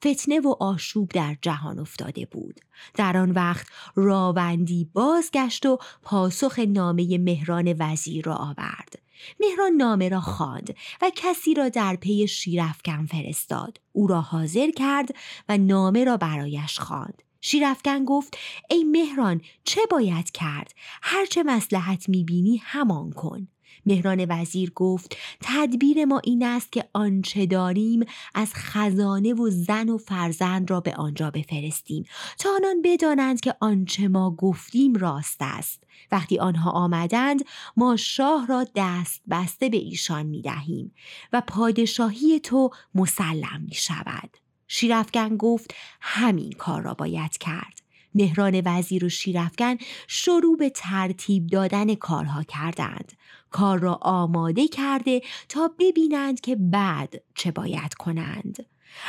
فتنه 0.06 0.40
و 0.40 0.54
آشوب 0.60 1.08
در 1.08 1.36
جهان 1.42 1.78
افتاده 1.78 2.26
بود. 2.26 2.60
در 2.94 3.16
آن 3.16 3.30
وقت 3.30 3.66
راوندی 3.94 4.90
بازگشت 4.92 5.66
و 5.66 5.78
پاسخ 6.02 6.58
نامه 6.58 7.18
مهران 7.18 7.76
وزیر 7.78 8.24
را 8.24 8.34
آورد. 8.34 8.98
مهران 9.40 9.72
نامه 9.72 10.08
را 10.08 10.20
خواند 10.20 10.76
و 11.02 11.10
کسی 11.16 11.54
را 11.54 11.68
در 11.68 11.96
پی 11.96 12.26
شیرفکن 12.28 13.06
فرستاد. 13.06 13.80
او 13.92 14.06
را 14.06 14.20
حاضر 14.20 14.70
کرد 14.70 15.14
و 15.48 15.58
نامه 15.58 16.04
را 16.04 16.16
برایش 16.16 16.78
خواند. 16.78 17.22
شیرفکن 17.50 18.04
گفت 18.04 18.36
ای 18.70 18.84
مهران 18.84 19.40
چه 19.64 19.80
باید 19.90 20.30
کرد؟ 20.30 20.74
هرچه 21.02 21.42
مسلحت 21.42 22.08
می‌بینی 22.08 22.56
همان 22.56 23.12
کن. 23.12 23.48
مهران 23.86 24.26
وزیر 24.28 24.72
گفت 24.74 25.16
تدبیر 25.40 26.04
ما 26.04 26.20
این 26.24 26.44
است 26.44 26.72
که 26.72 26.88
آنچه 26.92 27.46
داریم 27.46 28.04
از 28.34 28.54
خزانه 28.54 29.34
و 29.34 29.50
زن 29.50 29.88
و 29.88 29.98
فرزند 29.98 30.70
را 30.70 30.80
به 30.80 30.94
آنجا 30.94 31.30
بفرستیم. 31.30 32.04
تا 32.38 32.50
آنان 32.56 32.82
بدانند 32.82 33.40
که 33.40 33.54
آنچه 33.60 34.08
ما 34.08 34.30
گفتیم 34.30 34.94
راست 34.94 35.38
است. 35.40 35.84
وقتی 36.12 36.38
آنها 36.38 36.70
آمدند 36.70 37.44
ما 37.76 37.96
شاه 37.96 38.46
را 38.46 38.66
دست 38.74 39.22
بسته 39.30 39.68
به 39.68 39.76
ایشان 39.76 40.26
می 40.26 40.42
دهیم 40.42 40.94
و 41.32 41.42
پادشاهی 41.46 42.40
تو 42.40 42.70
مسلم 42.94 43.64
می 43.68 43.74
شود 43.74 44.47
شیرفگن 44.68 45.36
گفت 45.36 45.74
همین 46.00 46.52
کار 46.52 46.82
را 46.82 46.94
باید 46.94 47.38
کرد. 47.38 47.82
مهران 48.14 48.62
وزیر 48.64 49.04
و 49.04 49.08
شیرفگن 49.08 49.78
شروع 50.06 50.56
به 50.56 50.70
ترتیب 50.70 51.46
دادن 51.46 51.94
کارها 51.94 52.42
کردند. 52.42 53.12
کار 53.50 53.78
را 53.78 53.98
آماده 54.02 54.68
کرده 54.68 55.22
تا 55.48 55.70
ببینند 55.78 56.40
که 56.40 56.56
بعد 56.56 57.22
چه 57.34 57.50
باید 57.50 57.94
کنند. 57.94 58.66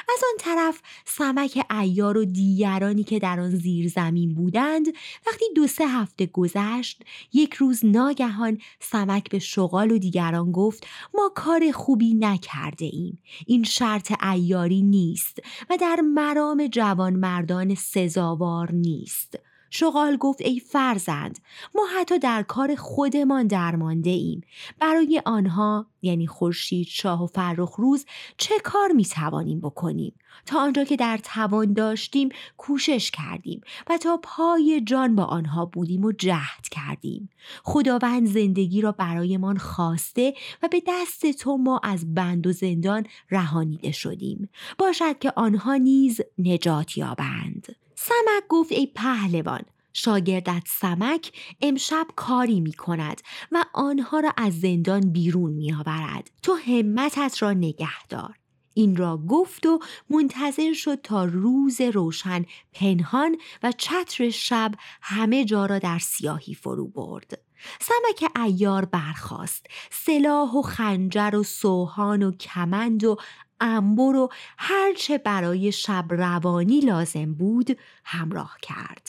از 0.10 0.24
آن 0.31 0.38
طرف 0.39 0.81
سمک 1.05 1.65
ایار 1.72 2.17
و 2.17 2.25
دیگرانی 2.25 3.03
که 3.03 3.19
در 3.19 3.39
آن 3.39 3.50
زیر 3.50 3.88
زمین 3.88 4.34
بودند 4.34 4.88
وقتی 5.27 5.46
دو 5.55 5.67
سه 5.67 5.88
هفته 5.88 6.25
گذشت 6.25 7.03
یک 7.34 7.53
روز 7.53 7.86
ناگهان 7.86 8.58
سمک 8.79 9.29
به 9.29 9.39
شغال 9.39 9.91
و 9.91 9.98
دیگران 9.98 10.51
گفت 10.51 10.88
ما 11.13 11.31
کار 11.36 11.72
خوبی 11.72 12.13
نکرده 12.13 12.86
ایم. 12.86 13.19
این 13.46 13.63
شرط 13.63 14.24
ایاری 14.24 14.81
نیست 14.81 15.39
و 15.69 15.77
در 15.77 16.01
مرام 16.01 16.67
جوان 16.67 17.15
مردان 17.15 17.75
سزاوار 17.75 18.72
نیست. 18.72 19.49
شغال 19.70 20.18
گفت 20.18 20.42
ای 20.42 20.60
فرزند 20.60 21.40
ما 21.76 21.84
حتی 22.00 22.20
در 22.20 22.44
کار 22.44 22.76
خودمان 22.76 23.48
درمانده 23.48 24.10
ایم 24.10 24.42
برای 24.80 25.22
آنها 25.26 25.86
یعنی 26.02 26.28
خورشید 26.28 26.88
شاه 26.88 27.24
و 27.24 27.28
فرخ 27.28 27.76
روز 27.76 28.06
چه 28.38 28.56
کار 28.64 28.92
می 28.92 29.06
توانیم 29.06 29.60
بکنیم؟ 29.60 30.14
تا 30.46 30.60
آنجا 30.60 30.84
که 30.84 30.96
در 30.96 31.18
توان 31.24 31.74
داشتیم 31.74 32.30
کوشش 32.58 33.12
کردیم 33.12 33.62
و 33.90 33.98
تا 33.98 34.20
پای 34.24 34.82
جان 34.86 35.16
با 35.16 35.24
آنها 35.24 35.66
بودیم 35.66 36.06
و 36.06 36.12
جهد 36.12 36.68
کردیم. 36.72 37.30
خداوند 37.64 38.28
زندگی 38.28 38.82
را 38.82 38.92
برایمان 38.92 39.58
خواسته 39.58 40.34
و 40.64 40.68
به 40.68 40.82
دست 40.88 41.32
تو 41.32 41.58
ما 41.58 41.80
از 41.84 42.14
بند 42.14 42.48
و 42.48 42.52
زندان 42.52 43.06
رهانیده 43.32 43.92
شدیم. 43.92 44.50
باشد 44.78 45.20
که 45.20 45.34
آنها 45.36 45.76
نیز 45.76 46.22
نجات 46.38 46.98
یابند. 46.98 47.76
سمک 48.01 48.44
گفت 48.50 48.72
ای 48.72 48.88
پهلوان 48.88 49.62
شاگردت 49.94 50.63
سمک 50.68 51.32
امشب 51.62 52.08
کاری 52.15 52.60
می 52.60 52.74
کند 52.74 53.22
و 53.51 53.65
آنها 53.74 54.20
را 54.20 54.34
از 54.38 54.60
زندان 54.60 55.12
بیرون 55.12 55.51
می 55.51 55.74
آورد. 55.74 56.32
تو 56.44 56.53
همتت 56.53 57.41
را 57.41 57.53
نگه 57.53 58.03
دار. 58.10 58.36
این 58.74 58.96
را 58.96 59.18
گفت 59.18 59.65
و 59.65 59.79
منتظر 60.10 60.74
شد 60.74 61.01
تا 61.01 61.25
روز 61.25 61.82
روشن 61.82 62.46
پنهان 62.74 63.38
و 63.63 63.72
چتر 63.72 64.29
شب 64.29 64.72
همه 65.01 65.46
جا 65.46 65.65
را 65.65 65.79
در 65.79 66.00
سیاهی 66.00 66.53
فرو 66.53 66.88
برد. 66.88 67.41
سمک 67.82 68.32
ایار 68.46 68.86
برخاست 68.86 69.65
سلاح 69.91 70.51
و 70.51 70.62
خنجر 70.62 71.36
و 71.36 71.44
سوهان 71.44 72.24
و 72.24 72.32
کمند 72.32 73.03
و 73.03 73.18
انبر 73.62 74.16
و 74.16 74.30
هرچه 74.58 75.18
برای 75.18 75.72
شب 75.72 76.06
روانی 76.10 76.80
لازم 76.80 77.34
بود 77.34 77.78
همراه 78.06 78.58
کرد. 78.62 79.08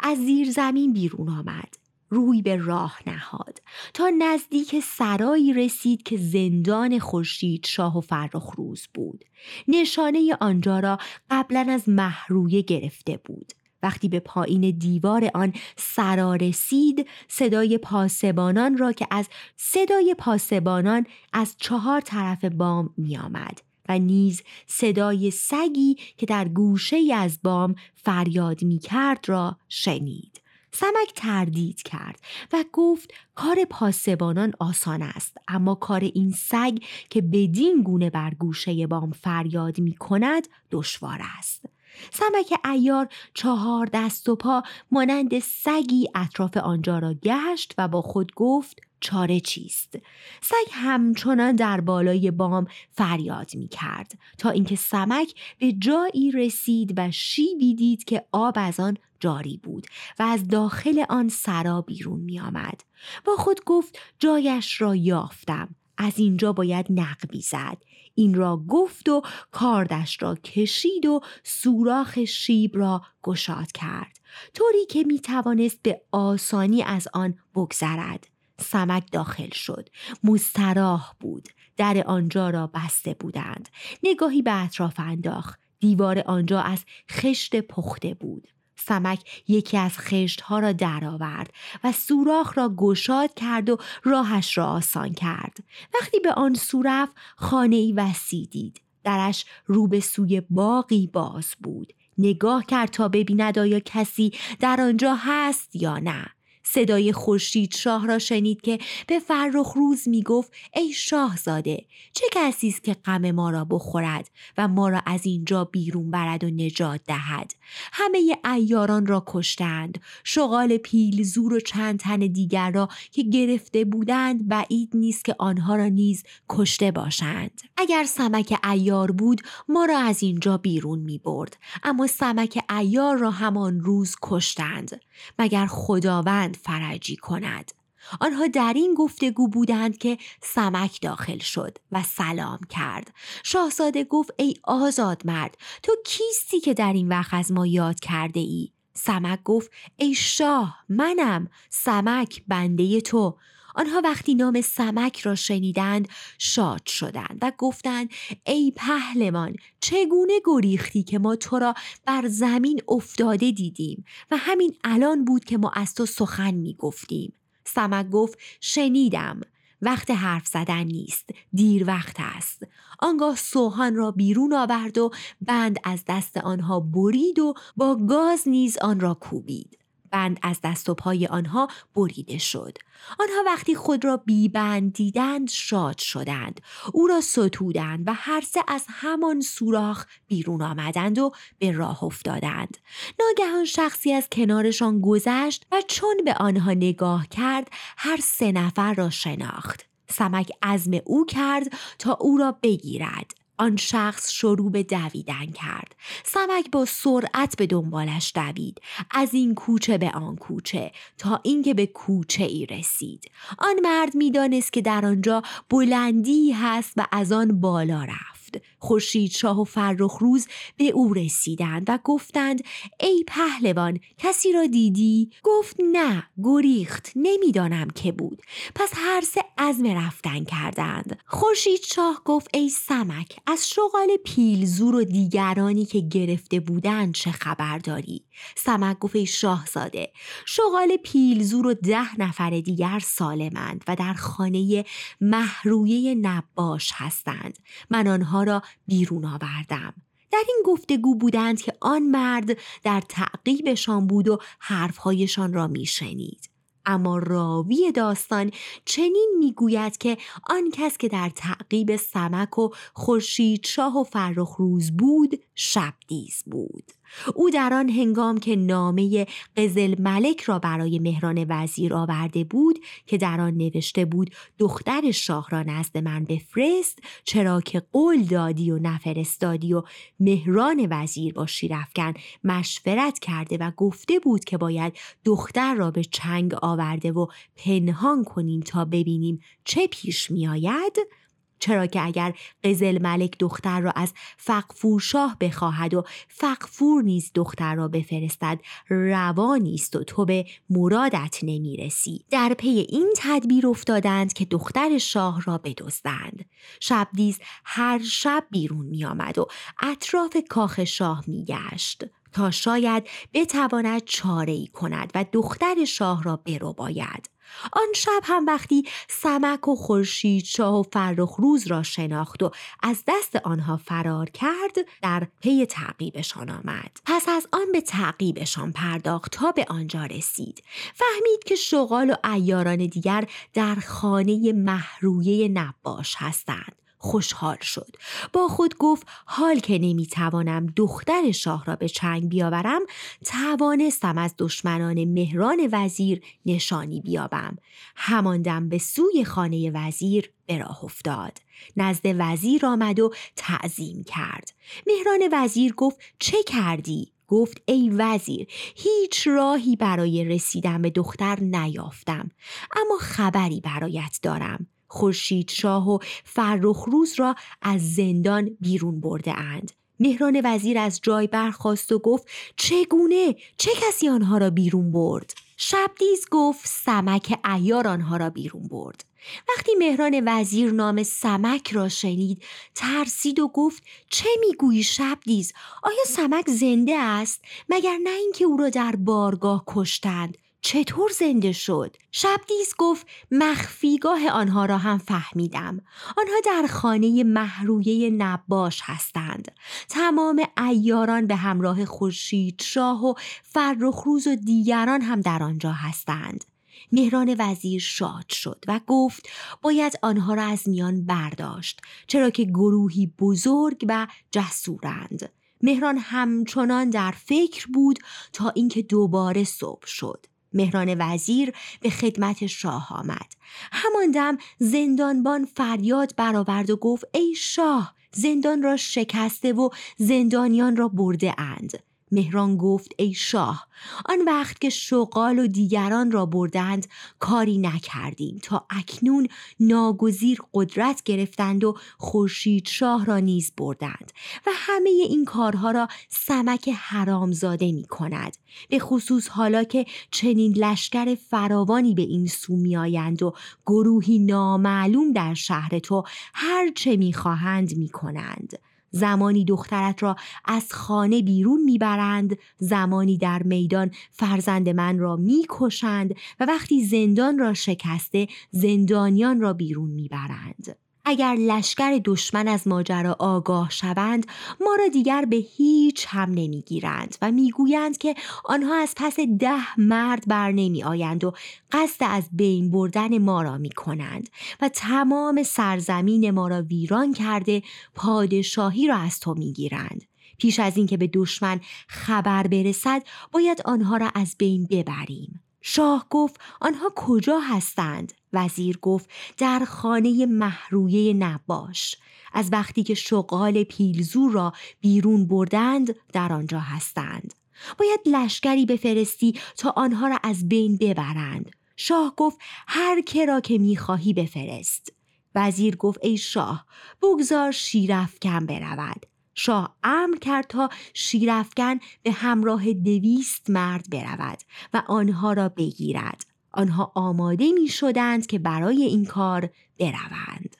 از 0.00 0.18
زیر 0.18 0.50
زمین 0.50 0.92
بیرون 0.92 1.28
آمد. 1.28 1.76
روی 2.10 2.42
به 2.42 2.56
راه 2.56 2.98
نهاد. 3.06 3.62
تا 3.94 4.10
نزدیک 4.18 4.80
سرایی 4.80 5.52
رسید 5.52 6.02
که 6.02 6.16
زندان 6.16 6.98
خورشید 6.98 7.66
شاه 7.66 7.98
و 7.98 8.00
فرخ 8.00 8.50
روز 8.56 8.88
بود. 8.94 9.24
نشانه 9.68 10.36
آنجا 10.40 10.80
را 10.80 10.98
قبلا 11.30 11.66
از 11.70 11.88
محرویه 11.88 12.62
گرفته 12.62 13.20
بود. 13.24 13.52
وقتی 13.82 14.08
به 14.08 14.20
پایین 14.20 14.78
دیوار 14.78 15.30
آن 15.34 15.52
سرا 15.76 16.34
رسید 16.34 17.08
صدای 17.28 17.78
پاسبانان 17.78 18.78
را 18.78 18.92
که 18.92 19.06
از 19.10 19.28
صدای 19.56 20.14
پاسبانان 20.18 21.06
از 21.32 21.54
چهار 21.58 22.00
طرف 22.00 22.44
بام 22.44 22.94
می 22.96 23.16
آمد 23.16 23.71
و 23.88 23.98
نیز 23.98 24.42
صدای 24.66 25.30
سگی 25.30 25.96
که 26.16 26.26
در 26.26 26.48
گوشه 26.48 27.14
از 27.14 27.38
بام 27.42 27.74
فریاد 27.94 28.62
می 28.62 28.78
کرد 28.78 29.28
را 29.28 29.56
شنید. 29.68 30.42
سمک 30.74 31.12
تردید 31.14 31.82
کرد 31.82 32.20
و 32.52 32.64
گفت 32.72 33.10
کار 33.34 33.64
پاسبانان 33.70 34.52
آسان 34.58 35.02
است 35.02 35.36
اما 35.48 35.74
کار 35.74 36.00
این 36.00 36.30
سگ 36.30 36.78
که 37.10 37.22
بدین 37.22 37.82
گونه 37.82 38.10
بر 38.10 38.34
گوشه 38.34 38.86
بام 38.86 39.10
فریاد 39.10 39.80
می 39.80 39.94
کند 39.94 40.48
دشوار 40.70 41.20
است. 41.38 41.64
سمک 42.10 42.60
ایار 42.64 43.08
چهار 43.34 43.90
دست 43.92 44.28
و 44.28 44.36
پا 44.36 44.62
مانند 44.90 45.38
سگی 45.38 46.08
اطراف 46.14 46.56
آنجا 46.56 46.98
را 46.98 47.14
گشت 47.14 47.74
و 47.78 47.88
با 47.88 48.02
خود 48.02 48.32
گفت 48.34 48.80
چاره 49.02 49.40
چیست؟ 49.40 49.98
سگ 50.40 50.70
همچنان 50.70 51.56
در 51.56 51.80
بالای 51.80 52.30
بام 52.30 52.66
فریاد 52.90 53.50
می 53.54 53.68
کرد 53.68 54.18
تا 54.38 54.50
اینکه 54.50 54.76
سمک 54.76 55.34
به 55.58 55.72
جایی 55.72 56.30
رسید 56.30 56.94
و 56.96 57.10
شیبی 57.10 57.74
دید 57.74 58.04
که 58.04 58.24
آب 58.32 58.54
از 58.56 58.80
آن 58.80 58.96
جاری 59.20 59.60
بود 59.62 59.86
و 60.18 60.22
از 60.22 60.48
داخل 60.48 61.04
آن 61.08 61.28
سرا 61.28 61.80
بیرون 61.80 62.20
می 62.20 62.40
آمد. 62.40 62.80
با 63.24 63.36
خود 63.36 63.64
گفت 63.64 63.98
جایش 64.18 64.80
را 64.80 64.96
یافتم 64.96 65.74
از 65.96 66.18
اینجا 66.18 66.52
باید 66.52 66.86
نقبی 66.90 67.40
زد. 67.40 67.76
این 68.14 68.34
را 68.34 68.64
گفت 68.68 69.08
و 69.08 69.22
کاردش 69.50 70.22
را 70.22 70.34
کشید 70.34 71.06
و 71.06 71.20
سوراخ 71.42 72.24
شیب 72.24 72.76
را 72.76 73.02
گشاد 73.22 73.72
کرد. 73.72 74.20
طوری 74.54 74.86
که 74.86 75.04
می 75.04 75.20
توانست 75.20 75.82
به 75.82 76.02
آسانی 76.12 76.82
از 76.82 77.08
آن 77.14 77.34
بگذرد. 77.54 78.31
سمک 78.60 79.12
داخل 79.12 79.50
شد. 79.50 79.88
مستراح 80.24 81.12
بود. 81.20 81.48
در 81.76 82.02
آنجا 82.06 82.50
را 82.50 82.66
بسته 82.66 83.14
بودند. 83.14 83.68
نگاهی 84.02 84.42
به 84.42 84.62
اطراف 84.64 84.94
انداخت. 85.00 85.60
دیوار 85.80 86.18
آنجا 86.18 86.60
از 86.60 86.84
خشت 87.10 87.60
پخته 87.60 88.14
بود. 88.14 88.48
سمک 88.76 89.42
یکی 89.48 89.76
از 89.76 89.96
ها 90.42 90.58
را 90.58 90.72
درآورد 90.72 91.52
و 91.84 91.92
سوراخ 91.92 92.58
را 92.58 92.74
گشاد 92.76 93.34
کرد 93.34 93.70
و 93.70 93.76
راهش 94.04 94.58
را 94.58 94.66
آسان 94.66 95.12
کرد. 95.12 95.56
وقتی 96.00 96.20
به 96.20 96.32
آن 96.32 96.54
سو 96.54 96.82
رفت 96.82 97.16
خانه 97.36 97.76
ای 97.76 97.92
وسیع 97.92 98.46
دید. 98.46 98.80
درش 99.04 99.44
رو 99.66 99.86
به 99.86 100.00
سوی 100.00 100.42
باقی 100.50 101.06
باز 101.06 101.54
بود. 101.60 101.92
نگاه 102.18 102.66
کرد 102.66 102.90
تا 102.90 103.08
ببیند 103.08 103.58
آیا 103.58 103.80
کسی 103.80 104.32
در 104.60 104.80
آنجا 104.80 105.14
هست 105.18 105.76
یا 105.76 105.98
نه. 105.98 106.26
صدای 106.62 107.12
خورشید 107.12 107.74
شاه 107.74 108.06
را 108.06 108.18
شنید 108.18 108.60
که 108.60 108.78
به 109.06 109.18
فرخ 109.18 109.72
روز 109.76 110.08
می 110.08 110.22
گفت 110.22 110.52
ای 110.74 110.92
شاهزاده 110.92 111.84
چه 112.12 112.26
کسی 112.32 112.68
است 112.68 112.84
که 112.84 112.94
غم 112.94 113.30
ما 113.30 113.50
را 113.50 113.64
بخورد 113.64 114.30
و 114.58 114.68
ما 114.68 114.88
را 114.88 115.02
از 115.06 115.26
اینجا 115.26 115.64
بیرون 115.64 116.10
برد 116.10 116.44
و 116.44 116.50
نجات 116.50 117.00
دهد؟ 117.06 117.54
همه 117.92 118.36
ایاران 118.54 119.06
را 119.06 119.24
کشتند 119.26 119.98
شغال 120.24 120.76
پیلزور 120.76 121.52
و 121.52 121.60
چند 121.60 121.98
تن 121.98 122.18
دیگر 122.18 122.70
را 122.70 122.88
که 123.10 123.22
گرفته 123.22 123.84
بودند 123.84 124.48
بعید 124.48 124.90
نیست 124.94 125.24
که 125.24 125.34
آنها 125.38 125.76
را 125.76 125.88
نیز 125.88 126.24
کشته 126.48 126.90
باشند. 126.90 127.62
اگر 127.76 128.04
سمک 128.04 128.58
ایار 128.64 129.12
بود 129.12 129.40
ما 129.68 129.84
را 129.84 129.98
از 129.98 130.22
اینجا 130.22 130.56
بیرون 130.56 130.98
می 130.98 131.18
برد 131.18 131.56
اما 131.82 132.06
سمک 132.06 132.64
ایار 132.70 133.16
را 133.16 133.30
همان 133.30 133.80
روز 133.80 134.16
کشتند. 134.22 135.00
مگر 135.38 135.66
خداوند 135.66 136.51
فرجی 136.56 137.16
کند. 137.16 137.72
آنها 138.20 138.46
در 138.46 138.72
این 138.76 138.94
گفتگو 138.94 139.48
بودند 139.48 139.98
که 139.98 140.18
سمک 140.42 141.00
داخل 141.02 141.38
شد 141.38 141.78
و 141.92 142.02
سلام 142.02 142.58
کرد. 142.68 143.14
شاهزاده 143.44 144.04
گفت 144.04 144.30
ای 144.36 144.54
آزاد 144.64 145.22
مرد 145.24 145.58
تو 145.82 145.92
کیستی 146.06 146.60
که 146.60 146.74
در 146.74 146.92
این 146.92 147.08
وقت 147.08 147.34
از 147.34 147.52
ما 147.52 147.66
یاد 147.66 148.00
کرده 148.00 148.40
ای 148.40 148.68
سمک 148.94 149.42
گفت 149.42 149.70
ای 149.96 150.14
شاه 150.14 150.84
منم 150.88 151.48
سمک 151.70 152.42
بنده 152.48 153.00
تو. 153.00 153.36
آنها 153.74 154.00
وقتی 154.04 154.34
نام 154.34 154.60
سمک 154.60 155.20
را 155.20 155.34
شنیدند 155.34 156.08
شاد 156.38 156.86
شدند 156.86 157.38
و 157.42 157.52
گفتند 157.58 158.10
ای 158.46 158.72
پهلمان 158.76 159.56
چگونه 159.80 160.32
گریختی 160.44 161.02
که 161.02 161.18
ما 161.18 161.36
تو 161.36 161.58
را 161.58 161.74
بر 162.06 162.28
زمین 162.28 162.80
افتاده 162.88 163.50
دیدیم 163.50 164.04
و 164.30 164.36
همین 164.36 164.74
الان 164.84 165.24
بود 165.24 165.44
که 165.44 165.58
ما 165.58 165.70
از 165.70 165.94
تو 165.94 166.06
سخن 166.06 166.54
می 166.54 166.74
گفتیم؟ 166.74 167.32
سمک 167.64 168.10
گفت 168.10 168.38
شنیدم. 168.60 169.40
وقت 169.82 170.10
حرف 170.10 170.46
زدن 170.46 170.82
نیست. 170.82 171.30
دیر 171.52 171.86
وقت 171.86 172.16
است. 172.18 172.62
آنگاه 172.98 173.36
سوهان 173.36 173.94
را 173.94 174.10
بیرون 174.10 174.52
آورد 174.52 174.98
و 174.98 175.10
بند 175.40 175.78
از 175.84 176.04
دست 176.08 176.36
آنها 176.36 176.80
برید 176.80 177.38
و 177.38 177.54
با 177.76 177.96
گاز 178.08 178.48
نیز 178.48 178.78
آن 178.78 179.00
را 179.00 179.14
کوبید. 179.14 179.81
بند 180.12 180.38
از 180.42 180.60
دست 180.64 180.88
و 180.88 180.94
پای 180.94 181.26
آنها 181.26 181.68
بریده 181.94 182.38
شد. 182.38 182.78
آنها 183.20 183.42
وقتی 183.46 183.74
خود 183.74 184.04
را 184.04 184.16
بیبند 184.16 184.92
دیدند 184.92 185.48
شاد 185.48 185.98
شدند. 185.98 186.60
او 186.92 187.06
را 187.06 187.20
ستودند 187.20 188.08
و 188.08 188.12
هر 188.14 188.40
سه 188.40 188.60
از 188.68 188.84
همان 188.88 189.40
سوراخ 189.40 190.06
بیرون 190.26 190.62
آمدند 190.62 191.18
و 191.18 191.32
به 191.58 191.72
راه 191.72 192.04
افتادند. 192.04 192.76
ناگهان 193.20 193.64
شخصی 193.64 194.12
از 194.12 194.28
کنارشان 194.32 195.00
گذشت 195.00 195.66
و 195.72 195.82
چون 195.88 196.16
به 196.24 196.34
آنها 196.34 196.72
نگاه 196.72 197.26
کرد 197.28 197.68
هر 197.96 198.18
سه 198.22 198.52
نفر 198.52 198.94
را 198.94 199.10
شناخت. 199.10 199.86
سمک 200.10 200.52
عزم 200.62 200.90
او 201.04 201.26
کرد 201.26 201.72
تا 201.98 202.12
او 202.20 202.38
را 202.38 202.58
بگیرد. 202.62 203.41
آن 203.58 203.76
شخص 203.76 204.30
شروع 204.30 204.70
به 204.70 204.82
دویدن 204.82 205.46
کرد. 205.46 205.94
سمک 206.24 206.70
با 206.70 206.84
سرعت 206.84 207.56
به 207.56 207.66
دنبالش 207.66 208.32
دوید. 208.34 208.80
از 209.10 209.34
این 209.34 209.54
کوچه 209.54 209.98
به 209.98 210.10
آن 210.10 210.36
کوچه 210.36 210.92
تا 211.18 211.40
اینکه 211.42 211.74
به 211.74 211.86
کوچه 211.86 212.44
ای 212.44 212.66
رسید. 212.66 213.30
آن 213.58 213.80
مرد 213.82 214.14
می‌دانست 214.14 214.72
که 214.72 214.82
در 214.82 215.06
آنجا 215.06 215.42
بلندی 215.70 216.52
هست 216.52 216.92
و 216.96 217.06
از 217.12 217.32
آن 217.32 217.60
بالا 217.60 218.04
رفت. 218.04 218.41
گرفت 218.52 218.64
خورشید 218.78 219.30
شاه 219.30 219.60
و 219.60 219.64
فرخ 219.64 220.18
روز 220.20 220.46
به 220.76 220.84
او 220.84 221.14
رسیدند 221.14 221.84
و 221.88 221.98
گفتند 222.04 222.64
ای 223.00 223.24
پهلوان 223.26 224.00
کسی 224.18 224.52
را 224.52 224.66
دیدی؟ 224.66 225.30
گفت 225.42 225.76
نه 225.92 226.22
گریخت 226.42 227.12
نمی‌دانم 227.16 227.90
که 227.90 228.12
بود. 228.12 228.42
پس 228.74 228.90
هر 228.94 229.20
سه 229.20 229.44
عزم 229.58 229.86
رفتن 229.86 230.44
کردند. 230.44 231.18
خورشید 231.26 231.80
شاه 231.82 232.22
گفت 232.24 232.48
ای 232.54 232.68
سمک 232.68 233.36
از 233.46 233.68
شغال 233.68 234.16
پیلزور 234.24 234.94
و 234.94 235.04
دیگرانی 235.04 235.84
که 235.84 236.00
گرفته 236.00 236.60
بودند 236.60 237.14
چه 237.14 237.30
خبر 237.30 237.78
داری؟ 237.78 238.24
سمک 238.56 238.98
گفت 238.98 239.16
ای 239.16 239.26
شاهزاده 239.26 240.12
شغال 240.46 240.96
پیلزور 240.96 241.66
و 241.66 241.74
ده 241.74 242.20
نفر 242.20 242.50
دیگر 242.60 242.98
سالمند 242.98 243.84
و 243.88 243.96
در 243.96 244.14
خانه 244.14 244.84
محرویه 245.20 246.14
نباش 246.14 246.92
هستند. 246.94 247.58
من 247.90 248.06
آنها 248.06 248.41
را 248.44 248.62
بیرون 248.86 249.24
آوردم. 249.24 249.94
در 250.32 250.42
این 250.48 250.62
گفتگو 250.64 251.14
بودند 251.14 251.60
که 251.60 251.72
آن 251.80 252.02
مرد 252.02 252.58
در 252.82 253.00
تعقیبشان 253.08 254.06
بود 254.06 254.28
و 254.28 254.38
حرفهایشان 254.58 255.52
را 255.52 255.66
میشنید. 255.66 256.50
اما 256.86 257.18
راوی 257.18 257.92
داستان 257.92 258.50
چنین 258.84 259.36
می‌گوید 259.38 259.98
که 259.98 260.18
آن 260.50 260.70
کس 260.70 260.98
که 260.98 261.08
در 261.08 261.28
تعقیب 261.28 261.96
سمک 261.96 262.58
و 262.58 262.70
خورشید 262.94 263.66
شاه 263.66 264.00
و 264.00 264.04
فرخ 264.04 264.56
روز 264.56 264.90
بود 264.96 265.42
شبدیز 265.54 266.42
بود. 266.46 266.92
او 267.34 267.50
در 267.50 267.74
آن 267.74 267.88
هنگام 267.88 268.38
که 268.38 268.56
نامه 268.56 269.26
قزل 269.56 270.00
ملک 270.00 270.40
را 270.40 270.58
برای 270.58 270.98
مهران 270.98 271.46
وزیر 271.48 271.94
آورده 271.94 272.44
بود 272.44 272.78
که 273.06 273.18
در 273.18 273.40
آن 273.40 273.54
نوشته 273.54 274.04
بود 274.04 274.30
دختر 274.58 275.10
شاه 275.10 275.46
را 275.50 275.62
نزد 275.62 275.98
من 275.98 276.24
بفرست 276.24 276.98
چرا 277.24 277.60
که 277.60 277.82
قول 277.92 278.22
دادی 278.22 278.70
و 278.70 278.78
نفرستادی 278.78 279.74
و 279.74 279.82
مهران 280.20 280.86
وزیر 280.90 281.34
با 281.34 281.46
شیرفکن 281.46 282.14
مشورت 282.44 283.18
کرده 283.18 283.56
و 283.60 283.70
گفته 283.76 284.18
بود 284.18 284.44
که 284.44 284.58
باید 284.58 284.92
دختر 285.24 285.74
را 285.74 285.90
به 285.90 286.04
چنگ 286.04 286.54
آورده 286.62 287.12
و 287.12 287.26
پنهان 287.56 288.24
کنیم 288.24 288.60
تا 288.60 288.84
ببینیم 288.84 289.40
چه 289.64 289.86
پیش 289.86 290.30
می 290.30 290.48
آید 290.48 291.21
چرا 291.62 291.86
که 291.86 292.06
اگر 292.06 292.34
قزل 292.64 293.02
ملک 293.02 293.38
دختر 293.38 293.80
را 293.80 293.90
از 293.90 294.12
فقفور 294.36 295.00
شاه 295.00 295.36
بخواهد 295.40 295.94
و 295.94 296.04
فقفور 296.28 297.02
نیز 297.02 297.30
دختر 297.34 297.74
را 297.74 297.88
بفرستد 297.88 298.60
روا 298.88 299.56
نیست 299.56 299.96
و 299.96 300.04
تو 300.04 300.24
به 300.24 300.44
مرادت 300.70 301.38
نمی‌رسی. 301.42 302.24
در 302.30 302.54
پی 302.58 302.68
این 302.68 303.12
تدبیر 303.16 303.66
افتادند 303.66 304.32
که 304.32 304.44
دختر 304.44 304.98
شاه 304.98 305.42
را 305.42 305.58
بدزدند. 305.58 306.44
شبدیز 306.80 307.38
هر 307.64 308.00
شب 308.04 308.44
بیرون 308.50 308.86
میآمد 308.86 309.38
و 309.38 309.46
اطراف 309.82 310.36
کاخ 310.48 310.84
شاه 310.84 311.24
میگشت. 311.26 312.04
تا 312.32 312.50
شاید 312.50 313.08
بتواند 313.34 314.04
چاره 314.04 314.52
ای 314.52 314.66
کند 314.66 315.10
و 315.14 315.24
دختر 315.32 315.84
شاه 315.84 316.22
را 316.22 316.36
برو 316.36 316.72
باید 316.72 317.30
آن 317.72 317.86
شب 317.94 318.20
هم 318.22 318.46
وقتی 318.46 318.84
سمک 319.08 319.68
و 319.68 319.76
خورشید 319.76 320.44
شاه 320.44 320.80
و 320.80 320.82
فرخ 320.82 321.36
روز 321.36 321.66
را 321.66 321.82
شناخت 321.82 322.42
و 322.42 322.50
از 322.82 323.02
دست 323.06 323.36
آنها 323.36 323.76
فرار 323.76 324.30
کرد 324.30 324.76
در 325.02 325.26
پی 325.40 325.66
تعقیبشان 325.66 326.50
آمد. 326.50 327.00
پس 327.04 327.28
از 327.28 327.46
آن 327.52 327.72
به 327.72 327.80
تعقیبشان 327.80 328.72
پرداخت 328.72 329.32
تا 329.32 329.52
به 329.52 329.66
آنجا 329.68 330.04
رسید. 330.04 330.64
فهمید 330.94 331.44
که 331.46 331.54
شغال 331.54 332.10
و 332.10 332.28
ایاران 332.28 332.86
دیگر 332.86 333.24
در 333.54 333.74
خانه 333.74 334.52
محرویه 334.52 335.48
نباش 335.48 336.14
هستند. 336.18 336.81
خوشحال 337.02 337.56
شد. 337.62 337.96
با 338.32 338.48
خود 338.48 338.76
گفت 338.78 339.06
حال 339.26 339.58
که 339.58 339.78
نمی‌توانم 339.78 340.66
دختر 340.76 341.30
شاه 341.30 341.64
را 341.64 341.76
به 341.76 341.88
چنگ 341.88 342.28
بیاورم 342.28 342.80
توانستم 343.24 344.18
از 344.18 344.34
دشمنان 344.38 345.04
مهران 345.04 345.68
وزیر 345.72 346.22
نشانی 346.46 347.00
بیابم. 347.00 347.56
هماندم 347.96 348.68
به 348.68 348.78
سوی 348.78 349.24
خانه 349.24 349.70
وزیر 349.70 350.30
به 350.46 350.58
راه 350.58 350.84
افتاد. 350.84 351.38
نزد 351.76 352.02
وزیر 352.04 352.66
آمد 352.66 353.00
و 353.00 353.12
تعظیم 353.36 354.04
کرد. 354.04 354.52
مهران 354.86 355.20
وزیر 355.32 355.72
گفت 355.72 356.00
چه 356.18 356.42
کردی؟ 356.42 357.12
گفت 357.28 357.62
ای 357.66 357.90
وزیر 357.90 358.46
هیچ 358.76 359.26
راهی 359.26 359.76
برای 359.76 360.24
رسیدن 360.24 360.82
به 360.82 360.90
دختر 360.90 361.40
نیافتم 361.40 362.30
اما 362.76 362.98
خبری 363.00 363.60
برایت 363.60 364.18
دارم. 364.22 364.66
خورشید 364.92 365.50
شاه 365.50 365.90
و 365.90 365.98
فرخ 366.24 366.84
روز 366.84 367.14
را 367.16 367.34
از 367.62 367.94
زندان 367.94 368.56
بیرون 368.60 369.00
برده 369.00 369.38
اند. 369.38 369.72
مهران 370.00 370.40
وزیر 370.44 370.78
از 370.78 371.00
جای 371.02 371.26
برخواست 371.26 371.92
و 371.92 371.98
گفت 371.98 372.28
چگونه؟ 372.56 373.36
چه 373.56 373.70
کسی 373.76 374.08
آنها 374.08 374.38
را 374.38 374.50
بیرون 374.50 374.92
برد؟ 374.92 375.34
شبدیز 375.56 376.26
گفت 376.30 376.66
سمک 376.66 377.38
ایار 377.54 377.88
آنها 377.88 378.16
را 378.16 378.30
بیرون 378.30 378.62
برد. 378.62 379.04
وقتی 379.48 379.72
مهران 379.78 380.22
وزیر 380.26 380.72
نام 380.72 381.02
سمک 381.02 381.72
را 381.72 381.88
شنید 381.88 382.42
ترسید 382.74 383.38
و 383.38 383.48
گفت 383.48 383.82
چه 384.10 384.28
می‌گویی 384.40 384.82
شبدیز؟ 384.82 385.52
آیا 385.82 386.04
سمک 386.06 386.50
زنده 386.50 386.96
است؟ 386.96 387.40
مگر 387.68 387.98
نه 388.02 388.10
اینکه 388.10 388.44
او 388.44 388.56
را 388.56 388.68
در 388.68 388.96
بارگاه 388.96 389.64
کشتند؟ 389.66 390.38
چطور 390.64 391.10
زنده 391.10 391.52
شد؟ 391.52 391.96
شبدیز 392.12 392.74
گفت 392.78 393.06
مخفیگاه 393.30 394.28
آنها 394.28 394.64
را 394.66 394.78
هم 394.78 394.98
فهمیدم. 394.98 395.80
آنها 396.16 396.34
در 396.44 396.66
خانه 396.66 397.24
محرویه 397.24 398.10
نباش 398.10 398.80
هستند. 398.84 399.52
تمام 399.88 400.42
ایاران 400.58 401.26
به 401.26 401.36
همراه 401.36 401.84
خورشید 401.84 402.62
شاه 402.62 403.04
و 403.04 403.14
فرخروز 403.42 404.26
و 404.26 404.36
دیگران 404.36 405.00
هم 405.00 405.20
در 405.20 405.42
آنجا 405.42 405.72
هستند. 405.72 406.44
مهران 406.92 407.36
وزیر 407.38 407.80
شاد 407.80 408.28
شد 408.30 408.64
و 408.68 408.80
گفت 408.86 409.28
باید 409.62 409.98
آنها 410.02 410.34
را 410.34 410.42
از 410.42 410.68
میان 410.68 411.06
برداشت 411.06 411.80
چرا 412.06 412.30
که 412.30 412.44
گروهی 412.44 413.12
بزرگ 413.18 413.84
و 413.88 414.06
جسورند. 414.30 415.32
مهران 415.62 415.98
همچنان 415.98 416.90
در 416.90 417.10
فکر 417.10 417.66
بود 417.74 417.98
تا 418.32 418.48
اینکه 418.48 418.82
دوباره 418.82 419.44
صبح 419.44 419.86
شد. 419.86 420.26
مهران 420.54 420.96
وزیر 420.98 421.52
به 421.80 421.90
خدمت 421.90 422.46
شاه 422.46 422.88
آمد. 422.90 423.34
همان 423.72 424.10
دم 424.10 424.38
زندانبان 424.58 425.44
فریاد 425.56 426.14
برآورد 426.16 426.70
و 426.70 426.76
گفت 426.76 427.04
ای 427.14 427.34
شاه 427.34 427.94
زندان 428.12 428.62
را 428.62 428.76
شکسته 428.76 429.52
و 429.52 429.68
زندانیان 429.96 430.76
را 430.76 430.88
برده 430.88 431.34
اند. 431.38 431.91
مهران 432.12 432.56
گفت 432.56 432.92
ای 432.98 433.14
شاه 433.14 433.66
آن 434.06 434.18
وقت 434.26 434.60
که 434.60 434.70
شغال 434.70 435.38
و 435.38 435.46
دیگران 435.46 436.10
را 436.10 436.26
بردند 436.26 436.86
کاری 437.18 437.58
نکردیم 437.58 438.38
تا 438.42 438.66
اکنون 438.70 439.28
ناگزیر 439.60 440.38
قدرت 440.54 441.02
گرفتند 441.02 441.64
و 441.64 441.76
خورشید 441.98 442.68
شاه 442.68 443.04
را 443.04 443.18
نیز 443.18 443.52
بردند 443.56 444.12
و 444.46 444.50
همه 444.54 444.90
این 444.90 445.24
کارها 445.24 445.70
را 445.70 445.88
سمک 446.08 446.68
حرامزاده 446.68 447.72
می 447.72 447.84
کند 447.84 448.36
به 448.68 448.78
خصوص 448.78 449.28
حالا 449.28 449.64
که 449.64 449.86
چنین 450.10 450.52
لشکر 450.52 451.14
فراوانی 451.14 451.94
به 451.94 452.02
این 452.02 452.26
سو 452.26 452.56
می 452.56 452.76
آیند 452.76 453.22
و 453.22 453.34
گروهی 453.66 454.18
نامعلوم 454.18 455.12
در 455.12 455.34
شهر 455.34 455.78
تو 455.78 456.04
هر 456.34 456.70
چه 456.74 456.96
می 456.96 457.12
خواهند 457.12 457.76
می 457.76 457.88
کنند 457.88 458.58
زمانی 458.92 459.44
دخترت 459.44 460.02
را 460.02 460.16
از 460.44 460.72
خانه 460.72 461.22
بیرون 461.22 461.64
می‌برند 461.64 462.38
زمانی 462.58 463.18
در 463.18 463.42
میدان 463.42 463.90
فرزند 464.10 464.68
من 464.68 464.98
را 464.98 465.16
می‌کشند 465.16 466.14
و 466.40 466.44
وقتی 466.44 466.84
زندان 466.84 467.38
را 467.38 467.54
شکسته 467.54 468.28
زندانیان 468.50 469.40
را 469.40 469.52
بیرون 469.52 469.90
می‌برند. 469.90 470.81
اگر 471.04 471.34
لشکر 471.34 472.00
دشمن 472.04 472.48
از 472.48 472.68
ماجرا 472.68 473.16
آگاه 473.18 473.70
شوند 473.70 474.26
ما 474.60 474.74
را 474.74 474.88
دیگر 474.88 475.24
به 475.24 475.36
هیچ 475.36 476.06
هم 476.08 476.30
نمی‌گیرند 476.30 477.16
و 477.22 477.32
می‌گویند 477.32 477.98
که 477.98 478.14
آنها 478.44 478.74
از 478.74 478.94
پس 478.96 479.16
ده 479.20 479.80
مرد 479.80 480.28
بر 480.28 480.52
نمی 480.52 480.84
آیند 480.84 481.24
و 481.24 481.32
قصد 481.72 482.04
از 482.08 482.28
بین 482.32 482.70
بردن 482.70 483.18
ما 483.18 483.42
را 483.42 483.58
می 483.58 483.70
کنند 483.70 484.28
و 484.60 484.68
تمام 484.68 485.42
سرزمین 485.42 486.30
ما 486.30 486.48
را 486.48 486.62
ویران 486.62 487.12
کرده 487.12 487.62
پادشاهی 487.94 488.86
را 488.86 488.96
از 488.96 489.20
تو 489.20 489.34
می 489.34 489.52
گیرند. 489.52 490.02
پیش 490.38 490.60
از 490.60 490.76
اینکه 490.76 490.96
به 490.96 491.10
دشمن 491.14 491.60
خبر 491.88 492.46
برسد 492.46 493.02
باید 493.32 493.62
آنها 493.64 493.96
را 493.96 494.10
از 494.14 494.36
بین 494.38 494.66
ببریم. 494.70 495.41
شاه 495.62 496.06
گفت 496.10 496.40
آنها 496.60 496.92
کجا 496.96 497.38
هستند؟ 497.38 498.12
وزیر 498.32 498.78
گفت 498.78 499.10
در 499.38 499.64
خانه 499.64 500.26
محرویه 500.26 501.14
نباش. 501.14 501.96
از 502.32 502.48
وقتی 502.52 502.82
که 502.82 502.94
شغال 502.94 503.64
پیلزور 503.64 504.32
را 504.32 504.52
بیرون 504.80 505.26
بردند 505.26 505.94
در 506.12 506.32
آنجا 506.32 506.60
هستند. 506.60 507.34
باید 507.78 508.00
لشکری 508.06 508.66
بفرستی 508.66 509.40
تا 509.56 509.70
آنها 509.76 510.08
را 510.08 510.18
از 510.22 510.48
بین 510.48 510.76
ببرند. 510.76 511.50
شاه 511.76 512.14
گفت 512.16 512.38
هر 512.68 513.00
که 513.00 513.26
را 513.26 513.40
که 513.40 513.58
می‌خواهی 513.58 514.12
بفرست. 514.12 514.92
وزیر 515.34 515.76
گفت 515.76 515.98
ای 516.02 516.16
شاه 516.16 516.66
بگذار 517.02 517.50
شیرفکن 517.50 518.46
برود. 518.46 519.06
شاه 519.34 519.76
امر 519.82 520.16
کرد 520.16 520.46
تا 520.46 520.68
شیرفکن 520.94 521.78
به 522.02 522.12
همراه 522.12 522.72
دویست 522.72 523.50
مرد 523.50 523.90
برود 523.90 524.38
و 524.74 524.82
آنها 524.86 525.32
را 525.32 525.48
بگیرد. 525.48 526.26
آنها 526.52 526.92
آماده 526.94 527.52
می 527.52 527.68
شدند 527.68 528.26
که 528.26 528.38
برای 528.38 528.82
این 528.82 529.04
کار 529.04 529.50
بروند. 529.78 530.56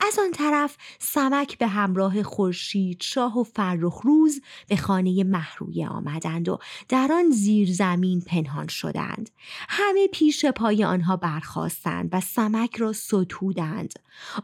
از 0.00 0.18
آن 0.18 0.30
طرف 0.32 0.76
سمک 0.98 1.58
به 1.58 1.66
همراه 1.66 2.22
خورشید 2.22 3.02
شاه 3.02 3.38
و 3.38 3.44
فرخ 3.44 4.00
روز 4.04 4.40
به 4.68 4.76
خانه 4.76 5.24
محرویه 5.24 5.88
آمدند 5.88 6.48
و 6.48 6.58
در 6.88 7.08
آن 7.12 7.30
زیر 7.30 7.72
زمین 7.72 8.20
پنهان 8.20 8.66
شدند. 8.68 9.30
همه 9.68 10.08
پیش 10.08 10.46
پای 10.46 10.84
آنها 10.84 11.16
برخواستند 11.16 12.08
و 12.12 12.20
سمک 12.20 12.76
را 12.76 12.92
ستودند. 12.92 13.92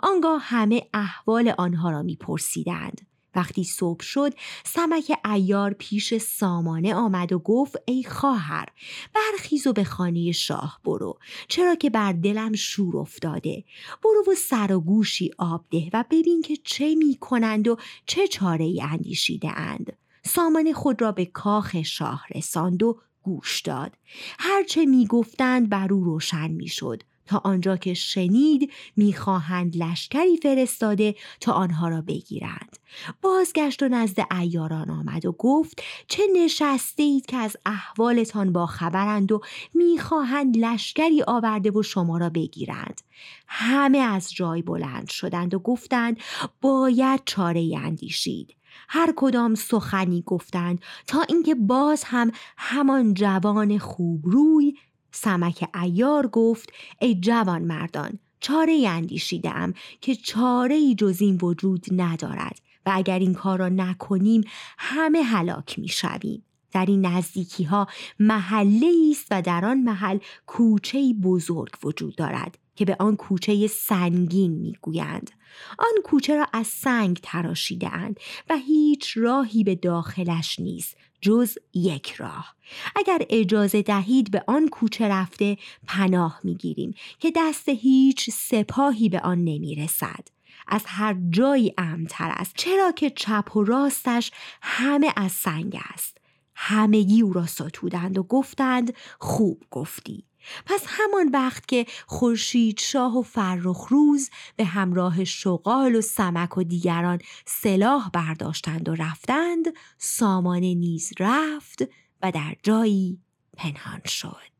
آنگاه 0.01 0.43
همه 0.43 0.83
احوال 0.95 1.55
آنها 1.59 1.91
را 1.91 2.03
میپرسیدند. 2.03 3.12
وقتی 3.35 3.65
صبح 3.65 4.03
شد 4.03 4.35
سمک 4.65 5.13
ایار 5.25 5.73
پیش 5.73 6.15
سامانه 6.17 6.95
آمد 6.95 7.33
و 7.33 7.39
گفت 7.39 7.77
ای 7.87 8.03
خواهر 8.03 8.69
برخیز 9.15 9.67
و 9.67 9.73
به 9.73 9.85
خانه 9.85 10.33
شاه 10.33 10.81
برو 10.85 11.19
چرا 11.49 11.75
که 11.75 11.91
بر 11.91 12.13
دلم 12.13 12.55
شور 12.55 12.97
افتاده. 12.97 13.65
برو 14.05 14.33
و 14.33 14.35
سر 14.35 14.73
و 14.73 14.81
گوشی 14.81 15.31
آب 15.39 15.65
ده 15.71 15.91
و 15.93 16.05
ببین 16.11 16.43
که 16.43 16.57
چه 16.57 16.95
می 16.95 17.17
کنند 17.21 17.69
و 17.69 17.77
چه 18.07 18.29
چاره 18.29 18.65
ای 18.65 18.83
اندیشیده 18.83 19.59
اند 19.59 19.93
سامانه 20.25 20.73
خود 20.73 21.03
را 21.03 21.13
به 21.13 21.25
کاخ 21.25 21.83
شاه 21.83 22.25
رساند 22.35 22.83
و 22.83 23.01
گوش 23.23 23.61
داد. 23.61 23.93
هرچه 24.39 24.87
می 24.87 25.07
گفتند 25.07 25.69
بر 25.69 25.93
او 25.93 26.05
روشن 26.05 26.51
می 26.51 26.69
شد 26.69 27.03
تا 27.33 27.41
آنجا 27.45 27.77
که 27.77 27.95
شنید 27.95 28.73
می‌خواهند 28.97 29.77
لشکری 29.77 30.37
فرستاده 30.37 31.15
تا 31.41 31.53
آنها 31.53 31.89
را 31.89 32.01
بگیرند. 32.01 32.77
بازگشت 33.23 33.83
و 33.83 33.89
نزد 33.89 34.27
ایاران 34.41 34.91
آمد 34.91 35.27
و 35.27 35.33
گفت 35.33 35.83
چه 36.09 36.23
نشسته 36.37 37.03
اید 37.03 37.27
که 37.27 37.37
از 37.37 37.57
احوالتان 37.67 38.53
با 38.53 38.67
خبرند 38.67 39.33
و 39.33 39.41
می‌خواهند 39.75 40.57
لشکری 40.57 41.23
آورده 41.23 41.71
و 41.71 41.83
شما 41.83 42.19
را 42.19 42.31
بگیرند. 42.31 43.01
همه 43.49 43.99
از 43.99 44.33
جای 44.35 44.63
بلند 44.63 45.09
شدند 45.09 45.55
و 45.55 45.59
گفتند 45.59 46.17
باید 46.61 47.23
چاره 47.25 47.73
اندیشید. 47.77 48.57
هر 48.89 49.13
کدام 49.17 49.55
سخنی 49.55 50.23
گفتند 50.27 50.81
تا 51.07 51.23
اینکه 51.29 51.55
باز 51.55 52.05
هم 52.05 52.31
همان 52.57 53.15
جوان 53.15 53.79
خوبروی 53.79 54.75
سمک 55.13 55.69
ایار 55.83 56.27
گفت 56.27 56.73
ای 57.01 57.15
جوان 57.15 57.63
مردان 57.63 58.19
چاره 58.41 58.85
اندیشیدم 58.89 59.75
که 60.01 60.15
چاره 60.15 60.75
ای 60.75 60.95
جز 60.95 61.21
این 61.21 61.39
وجود 61.43 61.87
ندارد 61.93 62.59
و 62.87 62.91
اگر 62.95 63.19
این 63.19 63.35
کار 63.35 63.59
را 63.59 63.69
نکنیم 63.69 64.45
همه 64.79 65.23
هلاک 65.23 65.79
می 65.79 65.89
شویم. 65.89 66.45
در 66.73 66.87
این 66.87 67.07
نزدیکی 67.07 67.65
ها 67.65 67.87
محله 68.19 68.93
است 69.11 69.27
و 69.31 69.43
در 69.43 69.65
آن 69.65 69.81
محل 69.81 70.19
کوچه 70.47 71.15
بزرگ 71.23 71.71
وجود 71.85 72.17
دارد 72.17 72.59
که 72.77 72.85
به 72.85 72.97
آن 72.99 73.17
کوچه 73.17 73.67
سنگین 73.67 74.53
می‌گویند 74.53 75.31
آن 75.79 76.03
کوچه 76.05 76.37
را 76.37 76.47
از 76.53 76.67
سنگ 76.67 77.19
تراشیده 77.23 77.95
اند 77.95 78.21
و 78.51 78.57
هیچ 78.57 79.13
راهی 79.17 79.65
به 79.65 79.75
داخلش 79.75 80.61
نیست 80.61 80.97
جز 81.23 81.59
یک 81.75 82.13
راه. 82.13 82.55
اگر 82.97 83.19
اجازه 83.31 83.83
دهید 83.83 84.31
به 84.31 84.45
آن 84.47 84.69
کوچه 84.69 85.09
رفته 85.09 85.59
پناه 85.87 86.41
می‌گیریم 86.45 86.95
که 87.19 87.33
دست 87.37 87.69
هیچ 87.69 88.31
سپاهی 88.31 89.09
به 89.09 89.21
آن 89.21 89.39
نمی‌رسد. 89.39 90.29
از 90.69 90.83
هر 90.87 91.17
جایی 91.31 91.75
امتر 91.79 92.33
است. 92.37 92.55
چرا 92.57 92.93
که 92.93 93.11
چپ 93.11 93.57
و 93.57 93.65
راستش 93.65 94.31
همه 94.63 95.13
از 95.17 95.33
سنگ 95.33 95.79
است. 95.95 96.19
همگی 96.55 97.23
او 97.23 97.33
را 97.33 97.47
ستودند 97.47 98.19
و 98.19 98.23
گفتند 98.23 98.95
خوب 99.19 99.65
گفتی. 99.71 100.25
پس 100.67 100.85
همان 100.87 101.29
وقت 101.33 101.69
که 101.69 101.87
خورشید 102.07 102.81
شاه 102.81 103.19
و 103.19 103.23
فرخ 103.23 103.87
روز 103.89 104.31
به 104.57 104.65
همراه 104.65 105.25
شغال 105.25 105.95
و 105.95 106.01
سمک 106.01 106.59
و 106.59 106.63
دیگران 106.63 107.19
سلاح 107.47 108.11
برداشتند 108.11 108.89
و 108.89 108.95
رفتند 108.95 109.67
سامانه 109.99 110.75
نیز 110.75 111.13
رفت 111.19 111.83
و 112.23 112.33
در 112.33 112.57
جایی 112.63 113.21
پنهان 113.57 114.01
شد. 114.07 114.52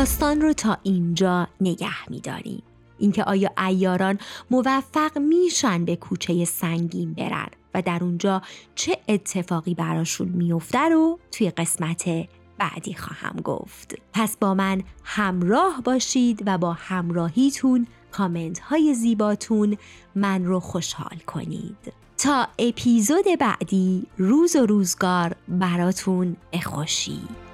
داستان 0.00 0.40
رو 0.40 0.52
تا 0.52 0.78
اینجا 0.82 1.48
نگه 1.60 2.10
میداریم. 2.10 2.62
اینکه 2.98 3.24
آیا 3.24 3.50
ایاران 3.66 4.18
موفق 4.50 5.18
میشن 5.18 5.84
به 5.84 5.96
کوچه 5.96 6.44
سنگین 6.44 7.14
برن 7.14 7.48
و 7.74 7.82
در 7.82 7.98
اونجا 8.02 8.42
چه 8.74 8.98
اتفاقی 9.08 9.74
براشون 9.74 10.28
میفته 10.28 10.78
رو 10.78 11.18
توی 11.32 11.50
قسمت 11.50 12.04
بعدی 12.58 12.94
خواهم 12.94 13.36
گفت. 13.44 13.94
پس 14.12 14.36
با 14.36 14.54
من 14.54 14.82
همراه 15.04 15.82
باشید 15.84 16.42
و 16.46 16.58
با 16.58 16.72
همراهیتون 16.72 17.86
کامنت 18.12 18.58
های 18.58 18.94
زیباتون 18.94 19.76
من 20.14 20.44
رو 20.44 20.60
خوشحال 20.60 21.18
کنید. 21.26 21.92
تا 22.18 22.48
اپیزود 22.58 23.24
بعدی 23.40 24.06
روز 24.18 24.56
و 24.56 24.66
روزگار 24.66 25.36
براتون 25.48 26.36
بخوشید 26.52 27.49